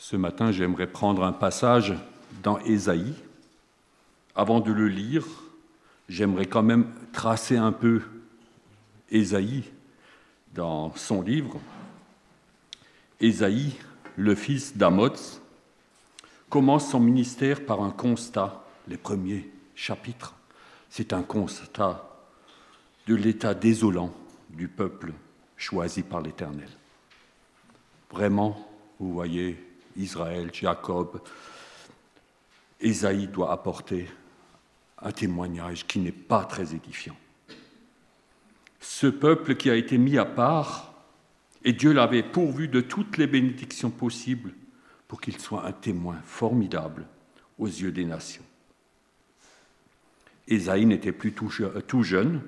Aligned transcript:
Ce 0.00 0.16
matin, 0.16 0.50
j'aimerais 0.50 0.86
prendre 0.86 1.22
un 1.24 1.32
passage 1.32 1.94
dans 2.42 2.58
Ésaïe. 2.60 3.12
Avant 4.34 4.60
de 4.60 4.72
le 4.72 4.88
lire, 4.88 5.26
j'aimerais 6.08 6.46
quand 6.46 6.62
même 6.62 6.90
tracer 7.12 7.58
un 7.58 7.70
peu 7.70 8.00
Ésaïe 9.10 9.64
dans 10.54 10.94
son 10.96 11.20
livre. 11.20 11.60
Ésaïe, 13.20 13.74
le 14.16 14.34
fils 14.34 14.74
d'Amoz, 14.74 15.42
commence 16.48 16.90
son 16.90 17.00
ministère 17.00 17.66
par 17.66 17.82
un 17.82 17.90
constat, 17.90 18.64
les 18.88 18.96
premiers 18.96 19.50
chapitres. 19.74 20.34
C'est 20.88 21.12
un 21.12 21.22
constat 21.22 22.08
de 23.06 23.14
l'état 23.14 23.52
désolant 23.52 24.14
du 24.48 24.66
peuple 24.66 25.12
choisi 25.58 26.02
par 26.02 26.22
l'Éternel. 26.22 26.70
Vraiment, 28.10 28.66
vous 28.98 29.12
voyez, 29.12 29.69
Israël, 29.96 30.50
Jacob, 30.52 31.20
Ésaïe 32.80 33.26
doit 33.26 33.52
apporter 33.52 34.08
un 35.02 35.12
témoignage 35.12 35.86
qui 35.86 35.98
n'est 35.98 36.12
pas 36.12 36.44
très 36.44 36.74
édifiant. 36.74 37.16
Ce 38.80 39.06
peuple 39.06 39.56
qui 39.56 39.70
a 39.70 39.76
été 39.76 39.98
mis 39.98 40.18
à 40.18 40.24
part, 40.24 40.92
et 41.64 41.72
Dieu 41.72 41.92
l'avait 41.92 42.22
pourvu 42.22 42.68
de 42.68 42.80
toutes 42.80 43.18
les 43.18 43.26
bénédictions 43.26 43.90
possibles 43.90 44.52
pour 45.08 45.20
qu'il 45.20 45.38
soit 45.38 45.66
un 45.66 45.72
témoin 45.72 46.16
formidable 46.24 47.06
aux 47.58 47.66
yeux 47.66 47.92
des 47.92 48.04
nations. 48.04 48.44
Ésaïe 50.48 50.86
n'était 50.86 51.12
plus 51.12 51.32
tout 51.32 52.02
jeune, 52.02 52.40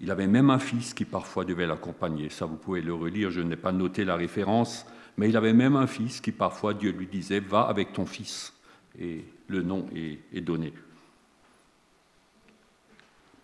il 0.00 0.10
avait 0.10 0.26
même 0.26 0.50
un 0.50 0.58
fils 0.58 0.94
qui 0.94 1.04
parfois 1.04 1.44
devait 1.44 1.66
l'accompagner. 1.66 2.30
Ça, 2.30 2.46
vous 2.46 2.56
pouvez 2.56 2.80
le 2.80 2.94
relire, 2.94 3.30
je 3.30 3.40
n'ai 3.40 3.56
pas 3.56 3.72
noté 3.72 4.04
la 4.04 4.16
référence, 4.16 4.86
mais 5.18 5.28
il 5.28 5.36
avait 5.36 5.52
même 5.52 5.74
un 5.74 5.88
fils 5.88 6.20
qui 6.20 6.30
parfois 6.30 6.74
Dieu 6.74 6.92
lui 6.92 7.08
disait 7.08 7.40
Va 7.40 7.62
avec 7.62 7.92
ton 7.92 8.06
fils. 8.06 8.54
Et 8.98 9.24
le 9.48 9.62
nom 9.62 9.86
est, 9.94 10.40
donné. 10.40 10.72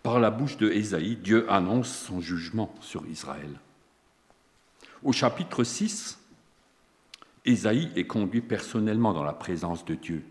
Par 0.01 0.19
la 0.19 0.31
bouche 0.31 0.57
de 0.57 0.69
Ésaïe, 0.69 1.17
Dieu 1.17 1.51
annonce 1.51 1.89
son 1.89 2.21
jugement 2.21 2.73
sur 2.79 3.05
Israël. 3.07 3.59
Au 5.03 5.11
chapitre 5.11 5.63
6, 5.63 6.19
Ésaïe 7.43 7.91
est 7.95 8.07
conduit 8.07 8.41
personnellement 8.41 9.13
dans 9.13 9.23
la 9.23 9.33
présence 9.33 9.83
de 9.85 9.95
Dieu. 9.95 10.25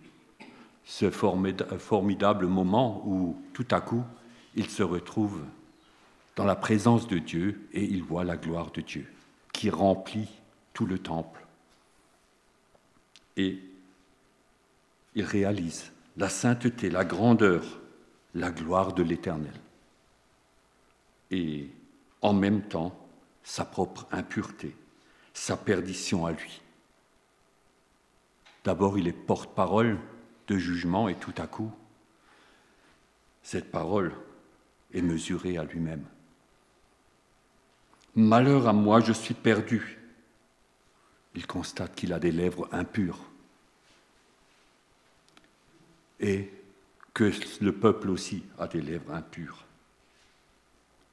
Ce 0.84 1.10
formidable 1.10 2.46
moment 2.46 3.02
où 3.06 3.40
tout 3.52 3.66
à 3.70 3.80
coup 3.80 4.04
il 4.54 4.68
se 4.68 4.82
retrouve 4.82 5.42
dans 6.36 6.44
la 6.44 6.56
présence 6.56 7.06
de 7.06 7.18
Dieu 7.18 7.68
et 7.72 7.84
il 7.84 8.02
voit 8.02 8.24
la 8.24 8.36
gloire 8.36 8.70
de 8.72 8.80
Dieu 8.80 9.06
qui 9.52 9.70
remplit 9.70 10.28
tout 10.74 10.84
le 10.84 10.98
temple. 10.98 11.46
Et 13.38 13.58
il 15.14 15.24
réalise 15.24 15.90
la 16.16 16.28
sainteté, 16.28 16.90
la 16.90 17.04
grandeur, 17.04 17.80
la 18.34 18.50
gloire 18.50 18.92
de 18.92 19.02
l'Éternel. 19.02 19.54
Et 21.30 21.70
en 22.20 22.32
même 22.32 22.62
temps, 22.62 22.94
sa 23.42 23.64
propre 23.64 24.06
impureté, 24.12 24.76
sa 25.32 25.56
perdition 25.56 26.26
à 26.26 26.32
lui. 26.32 26.60
D'abord, 28.64 28.98
il 28.98 29.08
est 29.08 29.12
porte-parole 29.12 29.98
de 30.48 30.56
jugement 30.56 31.08
et 31.08 31.14
tout 31.14 31.34
à 31.38 31.46
coup, 31.46 31.70
cette 33.42 33.70
parole 33.70 34.12
est 34.92 35.02
mesurée 35.02 35.58
à 35.58 35.64
lui-même. 35.64 36.04
Malheur 38.14 38.68
à 38.68 38.72
moi, 38.72 39.00
je 39.00 39.12
suis 39.12 39.34
perdu. 39.34 39.98
Il 41.34 41.46
constate 41.46 41.94
qu'il 41.94 42.12
a 42.12 42.18
des 42.18 42.32
lèvres 42.32 42.68
impures 42.72 43.18
et 46.20 46.50
que 47.12 47.32
le 47.60 47.72
peuple 47.72 48.10
aussi 48.10 48.44
a 48.58 48.66
des 48.66 48.80
lèvres 48.80 49.12
impures. 49.12 49.64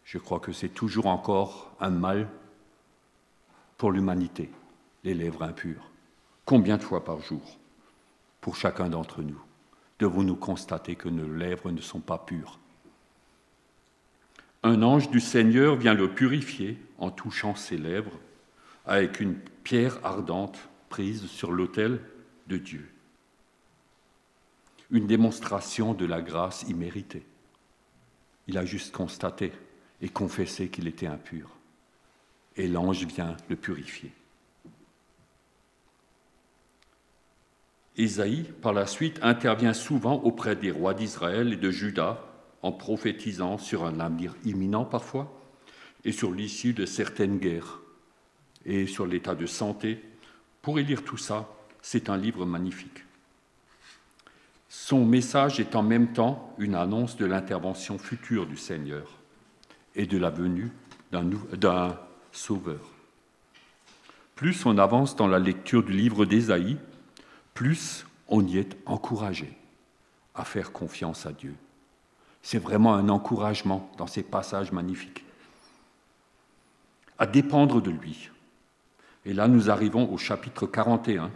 Je 0.05 0.17
crois 0.17 0.39
que 0.39 0.51
c'est 0.51 0.69
toujours 0.69 1.07
encore 1.07 1.75
un 1.79 1.89
mal 1.89 2.27
pour 3.77 3.91
l'humanité, 3.91 4.49
les 5.03 5.13
lèvres 5.13 5.43
impures. 5.43 5.89
Combien 6.45 6.77
de 6.77 6.83
fois 6.83 7.03
par 7.03 7.21
jour, 7.21 7.57
pour 8.41 8.55
chacun 8.55 8.89
d'entre 8.89 9.21
nous, 9.21 9.41
devons-nous 9.99 10.35
constater 10.35 10.95
que 10.95 11.09
nos 11.09 11.31
lèvres 11.33 11.71
ne 11.71 11.81
sont 11.81 11.99
pas 11.99 12.17
pures? 12.17 12.59
Un 14.63 14.83
ange 14.83 15.09
du 15.09 15.19
Seigneur 15.19 15.75
vient 15.75 15.93
le 15.93 16.13
purifier 16.13 16.77
en 16.97 17.09
touchant 17.09 17.55
ses 17.55 17.77
lèvres 17.77 18.19
avec 18.85 19.19
une 19.19 19.35
pierre 19.63 19.99
ardente 20.03 20.59
prise 20.89 21.27
sur 21.27 21.51
l'autel 21.51 22.01
de 22.47 22.57
Dieu. 22.57 22.89
Une 24.89 25.07
démonstration 25.07 25.93
de 25.93 26.05
la 26.05 26.21
grâce 26.21 26.63
imméritée. 26.63 27.25
Il 28.47 28.57
a 28.57 28.65
juste 28.65 28.93
constaté 28.93 29.53
et 30.01 30.09
confessé 30.09 30.67
qu'il 30.67 30.87
était 30.87 31.07
impur. 31.07 31.49
Et 32.57 32.67
l'ange 32.67 33.05
vient 33.05 33.37
le 33.47 33.55
purifier. 33.55 34.11
Isaïe, 37.97 38.43
par 38.61 38.73
la 38.73 38.87
suite, 38.87 39.19
intervient 39.21 39.73
souvent 39.73 40.15
auprès 40.23 40.55
des 40.55 40.71
rois 40.71 40.93
d'Israël 40.93 41.53
et 41.53 41.57
de 41.57 41.71
Juda 41.71 42.25
en 42.61 42.71
prophétisant 42.71 43.57
sur 43.57 43.85
un 43.85 43.99
avenir 43.99 44.35
imminent 44.45 44.85
parfois, 44.85 45.31
et 46.03 46.11
sur 46.11 46.31
l'issue 46.31 46.73
de 46.73 46.85
certaines 46.85 47.37
guerres, 47.37 47.80
et 48.65 48.87
sur 48.87 49.05
l'état 49.05 49.35
de 49.35 49.45
santé. 49.45 50.03
Pour 50.61 50.77
lire 50.77 51.03
tout 51.03 51.17
ça, 51.17 51.49
c'est 51.81 52.09
un 52.09 52.17
livre 52.17 52.45
magnifique. 52.45 53.03
Son 54.69 55.05
message 55.05 55.59
est 55.59 55.75
en 55.75 55.83
même 55.83 56.13
temps 56.13 56.55
une 56.57 56.75
annonce 56.75 57.17
de 57.17 57.25
l'intervention 57.25 57.97
future 57.97 58.45
du 58.45 58.57
Seigneur 58.57 59.05
et 59.95 60.05
de 60.05 60.17
la 60.17 60.29
venue 60.29 60.71
d'un 61.11 61.99
sauveur. 62.31 62.79
Plus 64.35 64.65
on 64.65 64.77
avance 64.77 65.15
dans 65.15 65.27
la 65.27 65.39
lecture 65.39 65.83
du 65.83 65.91
livre 65.91 66.25
d'Ésaïe, 66.25 66.77
plus 67.53 68.05
on 68.27 68.45
y 68.45 68.57
est 68.57 68.77
encouragé 68.85 69.57
à 70.33 70.45
faire 70.45 70.71
confiance 70.71 71.25
à 71.25 71.33
Dieu. 71.33 71.53
C'est 72.41 72.57
vraiment 72.57 72.95
un 72.95 73.09
encouragement 73.09 73.91
dans 73.97 74.07
ces 74.07 74.23
passages 74.23 74.71
magnifiques. 74.71 75.23
À 77.19 77.27
dépendre 77.27 77.81
de 77.81 77.91
lui. 77.91 78.29
Et 79.25 79.33
là, 79.33 79.47
nous 79.47 79.69
arrivons 79.69 80.11
au 80.11 80.17
chapitre 80.17 80.65
41. 80.65 81.31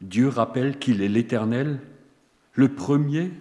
Dieu 0.00 0.28
rappelle 0.28 0.78
qu'il 0.78 1.02
est 1.02 1.08
l'Éternel, 1.08 1.80
le 2.54 2.74
premier 2.74 3.32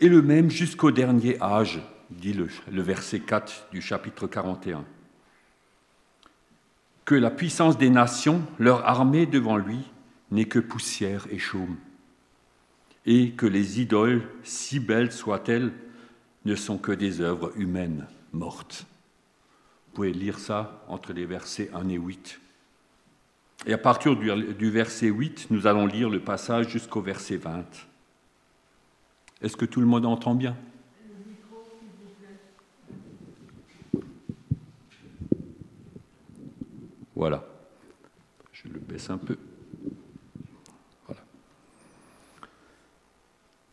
et 0.00 0.08
le 0.08 0.22
même 0.22 0.50
jusqu'au 0.50 0.90
dernier 0.90 1.40
âge, 1.42 1.80
dit 2.10 2.32
le, 2.32 2.48
verset 2.82 3.20
4 3.20 3.68
du 3.70 3.80
chapitre 3.80 4.26
41. 4.26 4.84
Que 7.04 7.14
la 7.14 7.30
puissance 7.30 7.78
des 7.78 7.90
nations, 7.90 8.42
leur 8.58 8.86
armée 8.86 9.26
devant 9.26 9.56
lui, 9.56 9.78
n'est 10.30 10.46
que 10.46 10.58
poussière 10.58 11.26
et 11.30 11.38
chaume 11.38 11.76
et 13.06 13.32
que 13.32 13.46
les 13.46 13.80
idoles, 13.80 14.22
si 14.42 14.78
belles 14.78 15.12
soient-elles, 15.12 15.72
ne 16.44 16.54
sont 16.54 16.78
que 16.78 16.92
des 16.92 17.20
œuvres 17.20 17.52
humaines 17.56 18.06
mortes. 18.32 18.86
Pouvez 20.00 20.12
lire 20.14 20.38
ça 20.38 20.82
entre 20.88 21.12
les 21.12 21.26
versets 21.26 21.68
1 21.74 21.90
et 21.90 21.98
8. 21.98 22.40
Et 23.66 23.74
à 23.74 23.76
partir 23.76 24.16
du 24.16 24.70
verset 24.70 25.08
8, 25.08 25.48
nous 25.50 25.66
allons 25.66 25.84
lire 25.84 26.08
le 26.08 26.20
passage 26.20 26.70
jusqu'au 26.70 27.02
verset 27.02 27.36
20. 27.36 27.66
Est-ce 29.42 29.58
que 29.58 29.66
tout 29.66 29.80
le 29.80 29.86
monde 29.86 30.06
entend 30.06 30.34
bien? 30.34 30.56
Voilà. 37.14 37.44
Je 38.52 38.68
le 38.68 38.78
baisse 38.78 39.10
un 39.10 39.18
peu. 39.18 39.36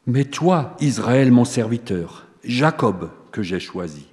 Mais 0.06 0.26
toi, 0.26 0.76
Israël, 0.82 1.32
mon 1.32 1.46
serviteur, 1.46 2.28
Jacob, 2.44 3.12
que 3.32 3.44
j'ai 3.44 3.62
choisi, 3.62 4.08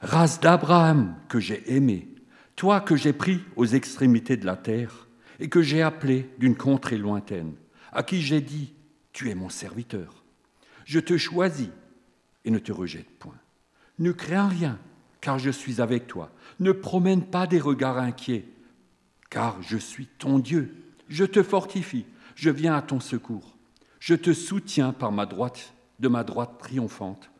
race 0.00 0.40
d'Abraham, 0.40 1.16
que 1.28 1.40
j'ai 1.40 1.74
aimé, 1.74 2.08
toi 2.56 2.80
que 2.80 2.96
j'ai 2.96 3.12
pris 3.12 3.40
aux 3.56 3.66
extrémités 3.66 4.36
de 4.36 4.46
la 4.46 4.56
terre 4.56 5.08
et 5.38 5.48
que 5.48 5.62
j'ai 5.62 5.82
appelé 5.82 6.28
d'une 6.38 6.56
contrée 6.56 6.98
lointaine, 6.98 7.54
à 7.92 8.02
qui 8.02 8.20
j'ai 8.20 8.40
dit, 8.40 8.72
tu 9.12 9.30
es 9.30 9.34
mon 9.34 9.48
serviteur. 9.48 10.24
Je 10.84 11.00
te 11.00 11.16
choisis 11.16 11.70
et 12.44 12.50
ne 12.50 12.58
te 12.58 12.72
rejette 12.72 13.10
point. 13.18 13.38
Ne 13.98 14.12
crains 14.12 14.48
rien, 14.48 14.78
car 15.20 15.38
je 15.38 15.50
suis 15.50 15.80
avec 15.80 16.06
toi. 16.06 16.30
Ne 16.58 16.72
promène 16.72 17.22
pas 17.22 17.46
des 17.46 17.60
regards 17.60 17.98
inquiets, 17.98 18.46
car 19.28 19.62
je 19.62 19.76
suis 19.76 20.06
ton 20.06 20.38
Dieu. 20.38 20.74
Je 21.08 21.24
te 21.24 21.42
fortifie, 21.42 22.06
je 22.34 22.50
viens 22.50 22.74
à 22.74 22.82
ton 22.82 23.00
secours. 23.00 23.56
Je 23.98 24.14
te 24.14 24.32
soutiens 24.32 24.92
par 24.92 25.12
ma 25.12 25.26
droite, 25.26 25.74
de 25.98 26.08
ma 26.08 26.24
droite 26.24 26.58
triomphante. 26.58 27.30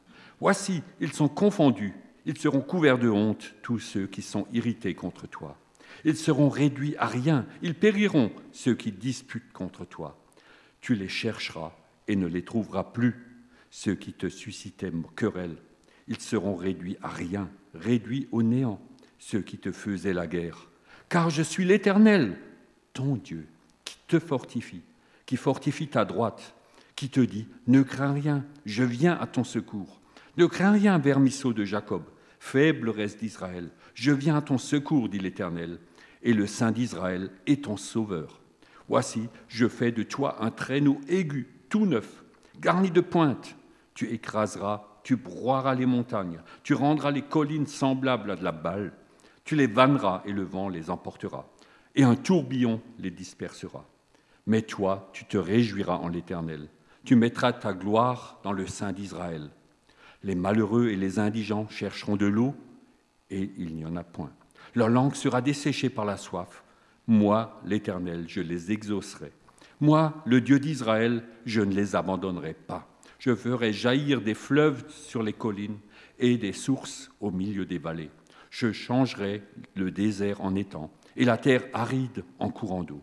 Voici, 0.40 0.82
ils 1.00 1.12
sont 1.12 1.28
confondus, 1.28 1.94
ils 2.26 2.38
seront 2.38 2.61
couverts 2.61 2.99
de 2.99 3.08
honte, 3.08 3.55
tous 3.62 3.78
ceux 3.78 4.06
qui 4.06 4.22
sont 4.22 4.46
irrités 4.52 4.94
contre 4.94 5.26
toi. 5.26 5.56
Ils 6.05 6.17
seront 6.17 6.49
réduits 6.49 6.96
à 6.99 7.06
rien. 7.06 7.46
Ils 7.62 7.75
périront, 7.75 8.32
ceux 8.52 8.75
qui 8.75 8.93
disputent 8.93 9.52
contre 9.52 9.84
toi. 9.84 10.19
Tu 10.81 10.94
les 10.94 11.08
chercheras 11.08 11.72
et 12.08 12.17
ne 12.17 12.26
les 12.26 12.43
trouveras 12.43 12.84
plus, 12.84 13.14
ceux 13.70 13.94
qui 13.94 14.12
te 14.12 14.28
suscitaient 14.28 14.93
querelle. 15.17 15.56
Ils 16.08 16.20
seront 16.20 16.56
réduits 16.56 16.96
à 17.02 17.08
rien, 17.08 17.50
réduits 17.75 18.28
au 18.32 18.43
néant, 18.43 18.81
ceux 19.19 19.43
qui 19.43 19.58
te 19.58 19.70
faisaient 19.72 20.12
la 20.12 20.26
guerre. 20.26 20.70
Car 21.08 21.31
je 21.31 21.43
suis 21.43 21.64
l'Éternel, 21.64 22.38
ton 22.93 23.17
Dieu, 23.17 23.46
qui 23.84 23.96
te 24.08 24.19
fortifie, 24.19 24.82
qui 25.26 25.37
fortifie 25.37 25.88
ta 25.88 26.05
droite, 26.05 26.55
qui 26.96 27.08
te 27.08 27.20
dit, 27.20 27.46
ne 27.67 27.82
crains 27.82 28.12
rien, 28.12 28.44
je 28.67 28.82
viens 28.82 29.19
à 29.20 29.26
ton 29.26 29.44
secours. 29.44 30.00
Ne 30.40 30.46
crains 30.46 30.72
rien, 30.72 30.96
vermisseau 30.96 31.52
de 31.52 31.66
Jacob, 31.66 32.02
faible 32.38 32.88
reste 32.88 33.20
d'Israël, 33.20 33.69
je 33.92 34.10
viens 34.10 34.37
à 34.37 34.40
ton 34.40 34.56
secours, 34.56 35.10
dit 35.10 35.19
l'Éternel, 35.19 35.78
et 36.22 36.32
le 36.32 36.46
Saint 36.46 36.72
d'Israël 36.72 37.31
est 37.46 37.64
ton 37.64 37.76
sauveur. 37.76 38.40
Voici, 38.88 39.28
je 39.48 39.69
fais 39.69 39.92
de 39.92 40.02
toi 40.02 40.42
un 40.42 40.50
traîneau 40.50 40.98
aigu, 41.08 41.46
tout 41.69 41.84
neuf, 41.84 42.25
garni 42.58 42.90
de 42.90 43.02
pointes. 43.02 43.54
Tu 43.92 44.08
écraseras, 44.14 44.87
tu 45.02 45.16
broieras 45.16 45.75
les 45.75 45.84
montagnes, 45.84 46.40
tu 46.62 46.72
rendras 46.72 47.10
les 47.10 47.20
collines 47.20 47.66
semblables 47.66 48.31
à 48.31 48.36
de 48.36 48.43
la 48.43 48.52
balle, 48.52 48.94
tu 49.44 49.56
les 49.56 49.66
vanneras 49.66 50.22
et 50.25 50.32
le 50.32 50.43
vent 50.43 50.70
les 50.70 50.88
emportera, 50.88 51.50
et 51.94 52.02
un 52.02 52.16
tourbillon 52.16 52.81
les 52.98 53.10
dispersera. 53.10 53.84
Mais 54.46 54.62
toi, 54.62 55.10
tu 55.12 55.26
te 55.26 55.36
réjouiras 55.36 55.98
en 55.98 56.08
l'Éternel, 56.08 56.70
tu 57.04 57.14
mettras 57.14 57.52
ta 57.52 57.75
gloire 57.75 58.40
dans 58.43 58.54
le 58.54 58.66
sein 58.66 58.93
d'Israël. 58.93 59.50
Les 60.22 60.34
malheureux 60.34 60.88
et 60.88 60.96
les 60.96 61.19
indigents 61.19 61.69
chercheront 61.69 62.17
de 62.17 62.26
l'eau, 62.26 62.55
et 63.31 63.50
il 63.56 63.75
n'y 63.75 63.84
en 63.84 63.96
a 63.96 64.05
point. 64.05 64.32
Leur 64.75 64.88
langue 64.88 65.14
sera 65.14 65.40
desséchée 65.40 65.90
par 65.90 66.05
la 66.05 66.17
soif. 66.17 66.62
Moi, 67.06 67.61
l'Éternel, 67.64 68.26
je 68.28 68.40
les 68.40 68.72
exaucerai. 68.72 69.32
Moi, 69.81 70.22
le 70.26 70.40
Dieu 70.40 70.61
d'Israël, 70.61 71.25
je 71.46 71.62
ne 71.62 71.75
les 71.75 71.96
abandonnerai 71.96 72.55
pas. 72.55 72.87
Je 73.19 73.34
ferai 73.34 73.72
jaillir 73.72 74.20
des 74.20 74.34
fleuves 74.34 74.84
sur 74.90 75.22
les 75.22 75.32
collines 75.32 75.78
et 76.19 76.37
des 76.37 76.52
sources 76.52 77.11
au 77.20 77.31
milieu 77.31 77.64
des 77.64 77.78
vallées. 77.78 78.11
Je 78.50 78.72
changerai 78.72 79.43
le 79.75 79.90
désert 79.90 80.40
en 80.43 80.55
étang 80.55 80.90
et 81.17 81.25
la 81.25 81.38
terre 81.38 81.64
aride 81.72 82.25
en 82.38 82.50
courant 82.50 82.82
d'eau. 82.82 83.02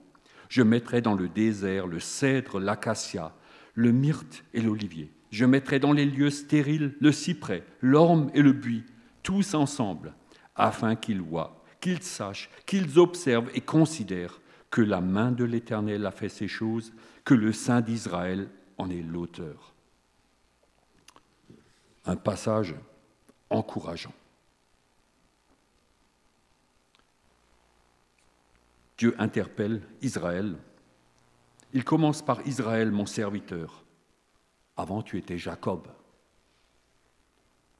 Je 0.49 0.61
mettrai 0.61 1.01
dans 1.01 1.15
le 1.15 1.29
désert 1.29 1.87
le 1.87 1.99
cèdre, 1.99 2.59
l'acacia, 2.59 3.35
le 3.73 3.91
myrte 3.91 4.43
et 4.53 4.61
l'olivier. 4.61 5.11
Je 5.31 5.45
mettrai 5.45 5.79
dans 5.79 5.93
les 5.93 6.05
lieux 6.05 6.29
stériles 6.29 6.95
le 6.99 7.11
cyprès, 7.11 7.63
l'orme 7.81 8.31
et 8.33 8.41
le 8.41 8.53
buis, 8.53 8.83
tous 9.23 9.53
ensemble, 9.53 10.13
afin 10.55 10.95
qu'ils 10.95 11.21
voient, 11.21 11.63
qu'ils 11.81 12.01
sachent, 12.01 12.49
qu'ils 12.65 12.97
observent 12.97 13.49
et 13.53 13.61
considèrent 13.61 14.39
que 14.69 14.81
la 14.81 15.01
main 15.01 15.31
de 15.31 15.43
l'Éternel 15.43 16.05
a 16.05 16.11
fait 16.11 16.29
ces 16.29 16.47
choses, 16.47 16.93
que 17.23 17.33
le 17.33 17.51
Saint 17.51 17.81
d'Israël 17.81 18.49
en 18.77 18.89
est 18.89 19.01
l'auteur. 19.01 19.73
Un 22.05 22.15
passage 22.15 22.75
encourageant. 23.49 24.13
Dieu 28.97 29.13
interpelle 29.19 29.81
Israël. 30.01 30.55
Il 31.73 31.83
commence 31.83 32.21
par 32.21 32.45
Israël, 32.47 32.91
mon 32.91 33.05
serviteur. 33.05 33.83
Avant, 34.77 35.01
tu 35.01 35.17
étais 35.17 35.39
Jacob. 35.39 35.87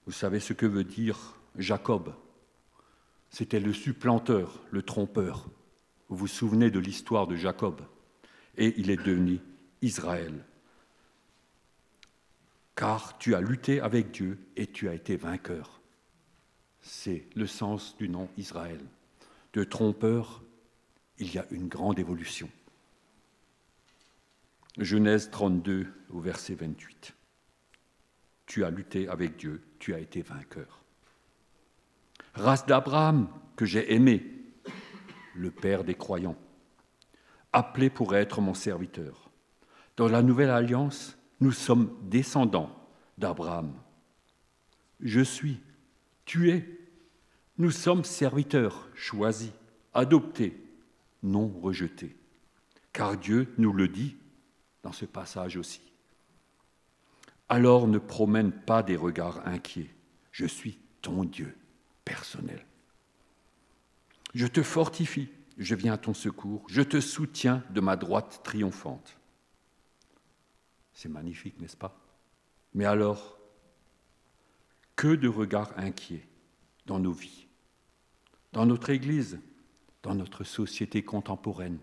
Vous 0.07 0.11
savez 0.11 0.39
ce 0.39 0.53
que 0.53 0.65
veut 0.65 0.83
dire 0.83 1.35
Jacob? 1.55 2.13
C'était 3.29 3.59
le 3.59 3.73
supplanteur, 3.73 4.59
le 4.71 4.81
trompeur. 4.81 5.45
Vous 6.09 6.17
vous 6.17 6.27
souvenez 6.27 6.71
de 6.71 6.79
l'histoire 6.79 7.27
de 7.27 7.35
Jacob? 7.35 7.81
Et 8.57 8.73
il 8.77 8.89
est 8.89 9.03
devenu 9.03 9.39
Israël. 9.81 10.43
Car 12.75 13.17
tu 13.17 13.35
as 13.35 13.41
lutté 13.41 13.79
avec 13.79 14.11
Dieu 14.11 14.39
et 14.55 14.67
tu 14.67 14.89
as 14.89 14.93
été 14.93 15.17
vainqueur. 15.17 15.81
C'est 16.79 17.27
le 17.35 17.45
sens 17.45 17.95
du 17.97 18.09
nom 18.09 18.29
Israël. 18.37 18.79
De 19.53 19.63
trompeur, 19.63 20.41
il 21.19 21.33
y 21.33 21.37
a 21.37 21.45
une 21.51 21.67
grande 21.67 21.99
évolution. 21.99 22.49
Genèse 24.77 25.31
32 25.31 25.87
au 26.11 26.19
verset 26.19 26.55
28. 26.55 27.15
Tu 28.45 28.63
as 28.63 28.69
lutté 28.69 29.07
avec 29.07 29.35
Dieu, 29.37 29.63
tu 29.79 29.93
as 29.93 29.99
été 29.99 30.21
vainqueur. 30.21 30.83
Race 32.35 32.65
d'Abraham 32.65 33.27
que 33.55 33.65
j'ai 33.65 33.93
aimé, 33.93 34.23
le 35.35 35.49
Père 35.49 35.83
des 35.83 35.95
croyants, 35.95 36.37
appelé 37.53 37.89
pour 37.89 38.15
être 38.15 38.39
mon 38.39 38.53
serviteur. 38.53 39.31
Dans 39.95 40.07
la 40.07 40.21
nouvelle 40.21 40.51
alliance, 40.51 41.17
nous 41.39 41.51
sommes 41.51 41.97
descendants 42.03 42.71
d'Abraham. 43.17 43.73
Je 44.99 45.21
suis, 45.21 45.59
tu 46.25 46.51
es, 46.51 46.65
nous 47.57 47.71
sommes 47.71 48.03
serviteurs 48.03 48.89
choisis, 48.93 49.51
adoptés, 49.95 50.55
non 51.23 51.47
rejetés. 51.47 52.15
Car 52.93 53.17
Dieu 53.17 53.53
nous 53.57 53.73
le 53.73 53.87
dit 53.87 54.17
ce 54.91 55.05
passage 55.05 55.57
aussi. 55.57 55.81
Alors 57.49 57.87
ne 57.87 57.97
promène 57.97 58.51
pas 58.51 58.83
des 58.83 58.95
regards 58.95 59.47
inquiets. 59.47 59.93
Je 60.31 60.45
suis 60.45 60.79
ton 61.01 61.23
Dieu 61.23 61.55
personnel. 62.05 62.65
Je 64.33 64.47
te 64.47 64.61
fortifie, 64.61 65.29
je 65.57 65.75
viens 65.75 65.93
à 65.93 65.97
ton 65.97 66.13
secours, 66.13 66.65
je 66.69 66.81
te 66.81 66.99
soutiens 66.99 67.63
de 67.69 67.81
ma 67.81 67.95
droite 67.95 68.41
triomphante. 68.43 69.17
C'est 70.93 71.09
magnifique, 71.09 71.59
n'est-ce 71.59 71.77
pas? 71.77 71.97
Mais 72.73 72.85
alors, 72.85 73.37
que 74.95 75.15
de 75.15 75.27
regards 75.27 75.71
inquiets 75.77 76.27
dans 76.85 76.99
nos 76.99 77.13
vies, 77.13 77.47
dans 78.51 78.65
notre 78.65 78.89
Église, 78.89 79.39
dans 80.03 80.15
notre 80.15 80.43
société 80.43 81.03
contemporaine. 81.03 81.79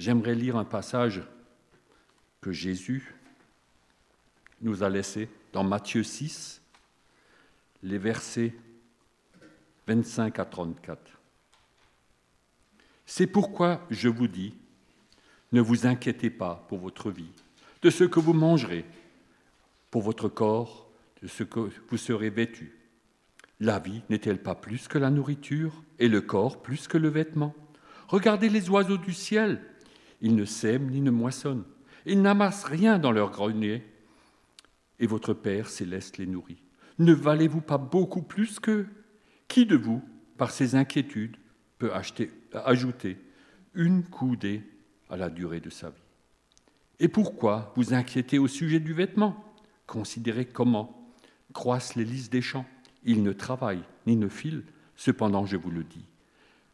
J'aimerais 0.00 0.34
lire 0.34 0.56
un 0.56 0.64
passage 0.64 1.20
que 2.40 2.52
Jésus 2.52 3.14
nous 4.62 4.82
a 4.82 4.88
laissé 4.88 5.28
dans 5.52 5.62
Matthieu 5.62 6.02
6, 6.02 6.62
les 7.82 7.98
versets 7.98 8.54
25 9.86 10.38
à 10.38 10.46
34. 10.46 10.98
C'est 13.04 13.26
pourquoi 13.26 13.86
je 13.90 14.08
vous 14.08 14.26
dis, 14.26 14.54
ne 15.52 15.60
vous 15.60 15.86
inquiétez 15.86 16.30
pas 16.30 16.64
pour 16.70 16.78
votre 16.78 17.10
vie, 17.10 17.34
de 17.82 17.90
ce 17.90 18.04
que 18.04 18.20
vous 18.20 18.32
mangerez, 18.32 18.86
pour 19.90 20.00
votre 20.00 20.30
corps, 20.30 20.90
de 21.20 21.28
ce 21.28 21.42
que 21.42 21.68
vous 21.90 21.98
serez 21.98 22.30
vêtu. 22.30 22.74
La 23.60 23.78
vie 23.78 24.00
n'est-elle 24.08 24.42
pas 24.42 24.54
plus 24.54 24.88
que 24.88 24.96
la 24.96 25.10
nourriture 25.10 25.84
et 25.98 26.08
le 26.08 26.22
corps 26.22 26.62
plus 26.62 26.88
que 26.88 26.96
le 26.96 27.10
vêtement? 27.10 27.54
Regardez 28.08 28.48
les 28.48 28.70
oiseaux 28.70 28.96
du 28.96 29.12
ciel, 29.12 29.60
ils 30.20 30.34
ne 30.34 30.44
sèment 30.44 30.90
ni 30.90 31.00
ne 31.00 31.10
moissonnent, 31.10 31.64
ils 32.06 32.20
n'amassent 32.22 32.64
rien 32.64 32.98
dans 32.98 33.12
leur 33.12 33.30
grenier, 33.30 33.84
et 34.98 35.06
votre 35.06 35.34
Père 35.34 35.68
céleste 35.68 36.18
les 36.18 36.26
nourrit. 36.26 36.62
Ne 36.98 37.12
valez-vous 37.12 37.62
pas 37.62 37.78
beaucoup 37.78 38.22
plus 38.22 38.60
qu'eux 38.60 38.86
Qui 39.48 39.66
de 39.66 39.76
vous, 39.76 40.02
par 40.36 40.50
ses 40.50 40.74
inquiétudes, 40.74 41.36
peut 41.78 41.92
ajouter 42.52 43.18
une 43.74 44.02
coudée 44.04 44.62
à 45.08 45.16
la 45.16 45.30
durée 45.30 45.60
de 45.60 45.70
sa 45.70 45.90
vie? 45.90 45.96
Et 46.98 47.08
pourquoi 47.08 47.72
vous 47.76 47.94
inquiétez 47.94 48.38
au 48.38 48.46
sujet 48.46 48.80
du 48.80 48.92
vêtement? 48.92 49.42
Considérez 49.86 50.44
comment 50.44 51.14
croissent 51.54 51.96
les 51.96 52.04
lys 52.04 52.28
des 52.28 52.42
champs. 52.42 52.66
Ils 53.04 53.22
ne 53.22 53.32
travaillent 53.32 53.84
ni 54.06 54.16
ne 54.16 54.28
filent. 54.28 54.64
Cependant, 54.96 55.46
je 55.46 55.56
vous 55.56 55.70
le 55.70 55.82
dis, 55.82 56.04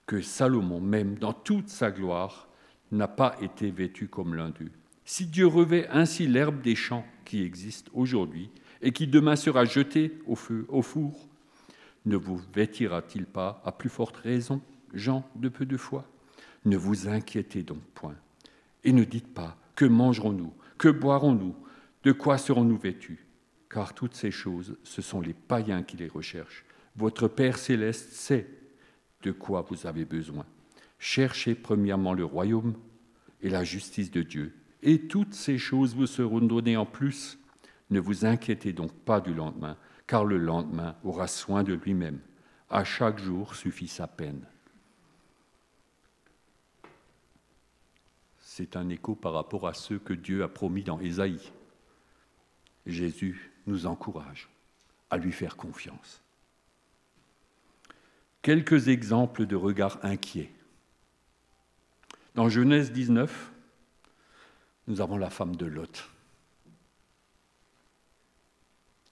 que 0.06 0.20
Salomon, 0.20 0.80
même 0.80 1.16
dans 1.16 1.32
toute 1.32 1.68
sa 1.68 1.92
gloire, 1.92 2.45
n'a 2.92 3.08
pas 3.08 3.36
été 3.40 3.70
vêtu 3.70 4.08
comme 4.08 4.34
l'un 4.34 4.50
d'eux. 4.50 4.70
Si 5.04 5.26
Dieu 5.26 5.46
revêt 5.46 5.86
ainsi 5.88 6.26
l'herbe 6.26 6.60
des 6.62 6.74
champs 6.74 7.06
qui 7.24 7.42
existe 7.42 7.88
aujourd'hui 7.92 8.50
et 8.82 8.92
qui 8.92 9.06
demain 9.06 9.36
sera 9.36 9.64
jetée 9.64 10.18
au 10.26 10.34
feu, 10.34 10.66
au 10.68 10.82
four, 10.82 11.28
ne 12.04 12.16
vous 12.16 12.40
vêtira-t-il 12.54 13.26
pas 13.26 13.60
à 13.64 13.72
plus 13.72 13.88
forte 13.88 14.16
raison, 14.16 14.60
gens 14.94 15.28
de 15.36 15.48
peu 15.48 15.66
de 15.66 15.76
foi? 15.76 16.08
Ne 16.64 16.76
vous 16.76 17.08
inquiétez 17.08 17.62
donc 17.62 17.82
point, 17.94 18.16
et 18.84 18.92
ne 18.92 19.04
dites 19.04 19.32
pas 19.32 19.56
que 19.74 19.84
mangerons-nous, 19.84 20.52
que 20.78 20.88
boirons-nous, 20.88 21.54
de 22.02 22.12
quoi 22.12 22.38
serons-nous 22.38 22.78
vêtus? 22.78 23.26
Car 23.68 23.94
toutes 23.94 24.14
ces 24.14 24.30
choses, 24.30 24.76
ce 24.84 25.02
sont 25.02 25.20
les 25.20 25.34
païens 25.34 25.82
qui 25.82 25.96
les 25.96 26.08
recherchent. 26.08 26.64
Votre 26.96 27.28
Père 27.28 27.58
céleste 27.58 28.12
sait 28.12 28.48
de 29.22 29.32
quoi 29.32 29.62
vous 29.68 29.86
avez 29.86 30.04
besoin. 30.04 30.46
Cherchez 30.98 31.54
premièrement 31.54 32.14
le 32.14 32.24
royaume 32.24 32.74
et 33.42 33.50
la 33.50 33.64
justice 33.64 34.10
de 34.10 34.22
Dieu, 34.22 34.54
et 34.82 35.06
toutes 35.08 35.34
ces 35.34 35.58
choses 35.58 35.94
vous 35.94 36.06
seront 36.06 36.40
données 36.40 36.76
en 36.76 36.86
plus. 36.86 37.38
Ne 37.90 38.00
vous 38.00 38.24
inquiétez 38.24 38.72
donc 38.72 38.92
pas 38.92 39.20
du 39.20 39.34
lendemain, 39.34 39.76
car 40.06 40.24
le 40.24 40.38
lendemain 40.38 40.96
aura 41.04 41.26
soin 41.26 41.62
de 41.62 41.74
lui-même. 41.74 42.20
À 42.70 42.84
chaque 42.84 43.18
jour 43.18 43.54
suffit 43.54 43.88
sa 43.88 44.06
peine. 44.06 44.44
C'est 48.40 48.76
un 48.76 48.88
écho 48.88 49.14
par 49.14 49.34
rapport 49.34 49.68
à 49.68 49.74
ceux 49.74 49.98
que 49.98 50.14
Dieu 50.14 50.42
a 50.42 50.48
promis 50.48 50.82
dans 50.82 50.98
Ésaïe. 50.98 51.52
Jésus 52.86 53.52
nous 53.66 53.86
encourage 53.86 54.48
à 55.10 55.18
lui 55.18 55.32
faire 55.32 55.56
confiance. 55.56 56.22
Quelques 58.42 58.88
exemples 58.88 59.44
de 59.46 59.56
regards 59.56 59.98
inquiets. 60.02 60.50
Dans 62.36 62.50
Genèse 62.50 62.92
19, 62.92 63.50
nous 64.88 65.00
avons 65.00 65.16
la 65.16 65.30
femme 65.30 65.56
de 65.56 65.64
Lot. 65.64 66.06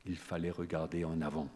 Il 0.04 0.18
fallait 0.18 0.50
regarder 0.50 1.06
en 1.06 1.22
avant. 1.22 1.48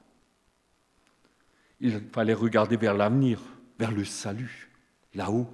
Il 1.81 2.01
fallait 2.09 2.33
regarder 2.33 2.79
vers 2.79 2.95
l'avenir, 2.95 3.43
vers 3.79 3.91
le 3.93 4.07
salut, 4.07 4.71
là-haut. 5.13 5.47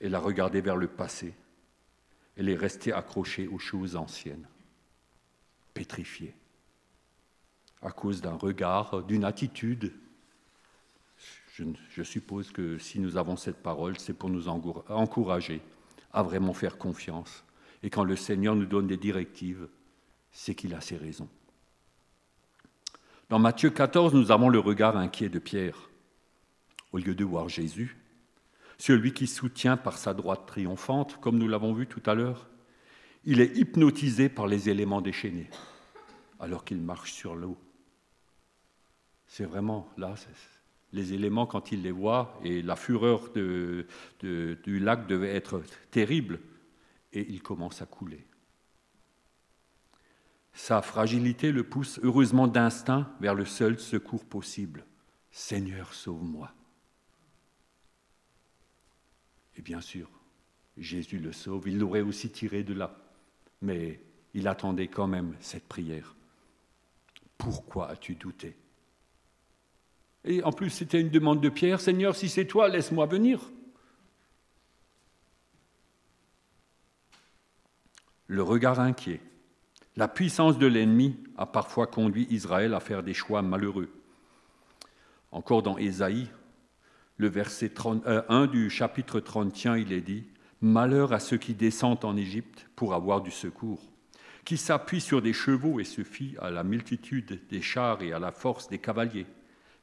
Elle 0.00 0.14
a 0.14 0.18
regardé 0.18 0.62
vers 0.62 0.78
le 0.78 0.88
passé. 0.88 1.34
Elle 2.38 2.48
est 2.48 2.56
restée 2.56 2.94
accrochée 2.94 3.48
aux 3.48 3.58
choses 3.58 3.94
anciennes, 3.94 4.48
pétrifiée, 5.74 6.34
à 7.82 7.90
cause 7.90 8.22
d'un 8.22 8.36
regard, 8.36 9.02
d'une 9.02 9.24
attitude. 9.24 9.92
Je, 11.52 12.02
suppose 12.02 12.50
que 12.50 12.78
si 12.78 12.98
nous 12.98 13.18
avons 13.18 13.36
cette 13.36 13.62
parole, 13.62 13.98
c'est 13.98 14.14
pour 14.14 14.30
nous 14.30 14.48
encourager 14.48 15.60
à 16.12 16.22
vraiment 16.22 16.54
faire 16.54 16.78
confiance. 16.78 17.44
Et 17.82 17.90
quand 17.90 18.04
le 18.04 18.16
Seigneur 18.16 18.56
nous 18.56 18.64
donne 18.64 18.86
des 18.86 18.96
directives, 18.96 19.68
c'est 20.30 20.54
qu'il 20.54 20.74
a 20.74 20.80
ses 20.80 20.96
raisons. 20.96 21.28
Dans 23.28 23.38
Matthieu 23.38 23.68
14, 23.68 24.14
nous 24.14 24.32
avons 24.32 24.48
le 24.48 24.60
regard 24.60 24.96
inquiet 24.96 25.28
de 25.28 25.38
Pierre. 25.38 25.90
Au 26.90 26.98
lieu 26.98 27.14
de 27.14 27.24
voir 27.24 27.50
Jésus, 27.50 27.98
celui 28.78 29.12
qui 29.12 29.26
soutient 29.26 29.76
par 29.76 29.98
sa 29.98 30.14
droite 30.14 30.46
triomphante, 30.46 31.18
comme 31.20 31.38
nous 31.38 31.48
l'avons 31.48 31.74
vu 31.74 31.86
tout 31.86 32.02
à 32.06 32.14
l'heure, 32.14 32.48
il 33.24 33.40
est 33.40 33.56
hypnotisé 33.56 34.30
par 34.30 34.46
les 34.46 34.70
éléments 34.70 35.02
déchaînés, 35.02 35.50
alors 36.40 36.64
qu'il 36.64 36.80
marche 36.80 37.12
sur 37.12 37.34
l'eau. 37.34 37.58
C'est 39.26 39.44
vraiment 39.44 39.88
là, 39.98 40.14
les 40.92 41.12
éléments, 41.14 41.46
quand 41.46 41.72
il 41.72 41.82
les 41.82 41.90
voit, 41.90 42.38
et 42.44 42.62
la 42.62 42.76
fureur 42.76 43.30
du 43.32 43.86
lac 44.78 45.06
devait 45.06 45.34
être 45.34 45.62
terrible, 45.90 46.40
et 47.12 47.26
il 47.30 47.42
commence 47.42 47.82
à 47.82 47.86
couler. 47.86 48.26
Sa 50.54 50.82
fragilité 50.82 51.50
le 51.50 51.64
pousse 51.64 51.98
heureusement 52.02 52.46
d'instinct 52.46 53.10
vers 53.20 53.34
le 53.34 53.46
seul 53.46 53.78
secours 53.78 54.24
possible. 54.26 54.84
Seigneur, 55.30 55.94
sauve-moi. 55.94 56.52
Et 59.56 59.62
bien 59.62 59.80
sûr, 59.80 60.10
Jésus 60.76 61.18
le 61.18 61.32
sauve. 61.32 61.68
Il 61.68 61.78
l'aurait 61.78 62.02
aussi 62.02 62.30
tiré 62.30 62.64
de 62.64 62.74
là. 62.74 62.94
Mais 63.62 64.02
il 64.34 64.46
attendait 64.46 64.88
quand 64.88 65.06
même 65.06 65.34
cette 65.40 65.66
prière. 65.68 66.14
Pourquoi 67.38 67.88
as-tu 67.88 68.14
douté? 68.14 68.56
Et 70.24 70.42
en 70.44 70.52
plus, 70.52 70.70
c'était 70.70 71.00
une 71.00 71.10
demande 71.10 71.40
de 71.40 71.48
Pierre. 71.48 71.80
Seigneur, 71.80 72.14
si 72.14 72.28
c'est 72.28 72.46
toi, 72.46 72.68
laisse-moi 72.68 73.06
venir. 73.06 73.40
Le 78.28 78.42
regard 78.42 78.80
inquiet 78.80 79.20
la 79.96 80.08
puissance 80.08 80.58
de 80.58 80.66
l'ennemi 80.66 81.18
a 81.36 81.44
parfois 81.44 81.86
conduit 81.86 82.26
Israël 82.30 82.72
à 82.74 82.80
faire 82.80 83.02
des 83.02 83.12
choix 83.12 83.42
malheureux. 83.42 83.90
Encore 85.32 85.62
dans 85.62 85.76
Ésaïe, 85.76 86.28
le 87.18 87.28
verset 87.28 87.72
1 87.78 88.00
euh, 88.06 88.46
du 88.46 88.70
chapitre 88.70 89.20
31, 89.20 89.76
il 89.76 89.92
est 89.92 90.00
dit 90.00 90.24
Malheur 90.62 91.12
à 91.12 91.20
ceux 91.20 91.36
qui 91.36 91.54
descendent 91.54 92.04
en 92.04 92.16
Égypte 92.16 92.68
pour 92.74 92.94
avoir 92.94 93.20
du 93.20 93.30
secours, 93.30 93.82
qui 94.44 94.56
s'appuient 94.56 95.00
sur 95.00 95.20
des 95.20 95.32
chevaux 95.32 95.78
et 95.78 95.84
se 95.84 96.02
fient 96.02 96.36
à 96.40 96.50
la 96.50 96.64
multitude 96.64 97.40
des 97.50 97.60
chars 97.60 98.00
et 98.00 98.12
à 98.12 98.18
la 98.18 98.32
force 98.32 98.68
des 98.68 98.78
cavaliers, 98.78 99.26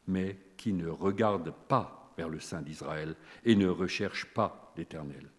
mais 0.09 0.37
qui 0.57 0.73
ne 0.73 0.87
regardent 0.87 1.53
pas 1.67 2.11
vers 2.17 2.29
le 2.29 2.39
Saint 2.39 2.61
d'Israël 2.61 3.15
et 3.45 3.55
ne 3.55 3.67
recherchent 3.67 4.33
pas 4.33 4.73
l'Éternel. 4.75 5.29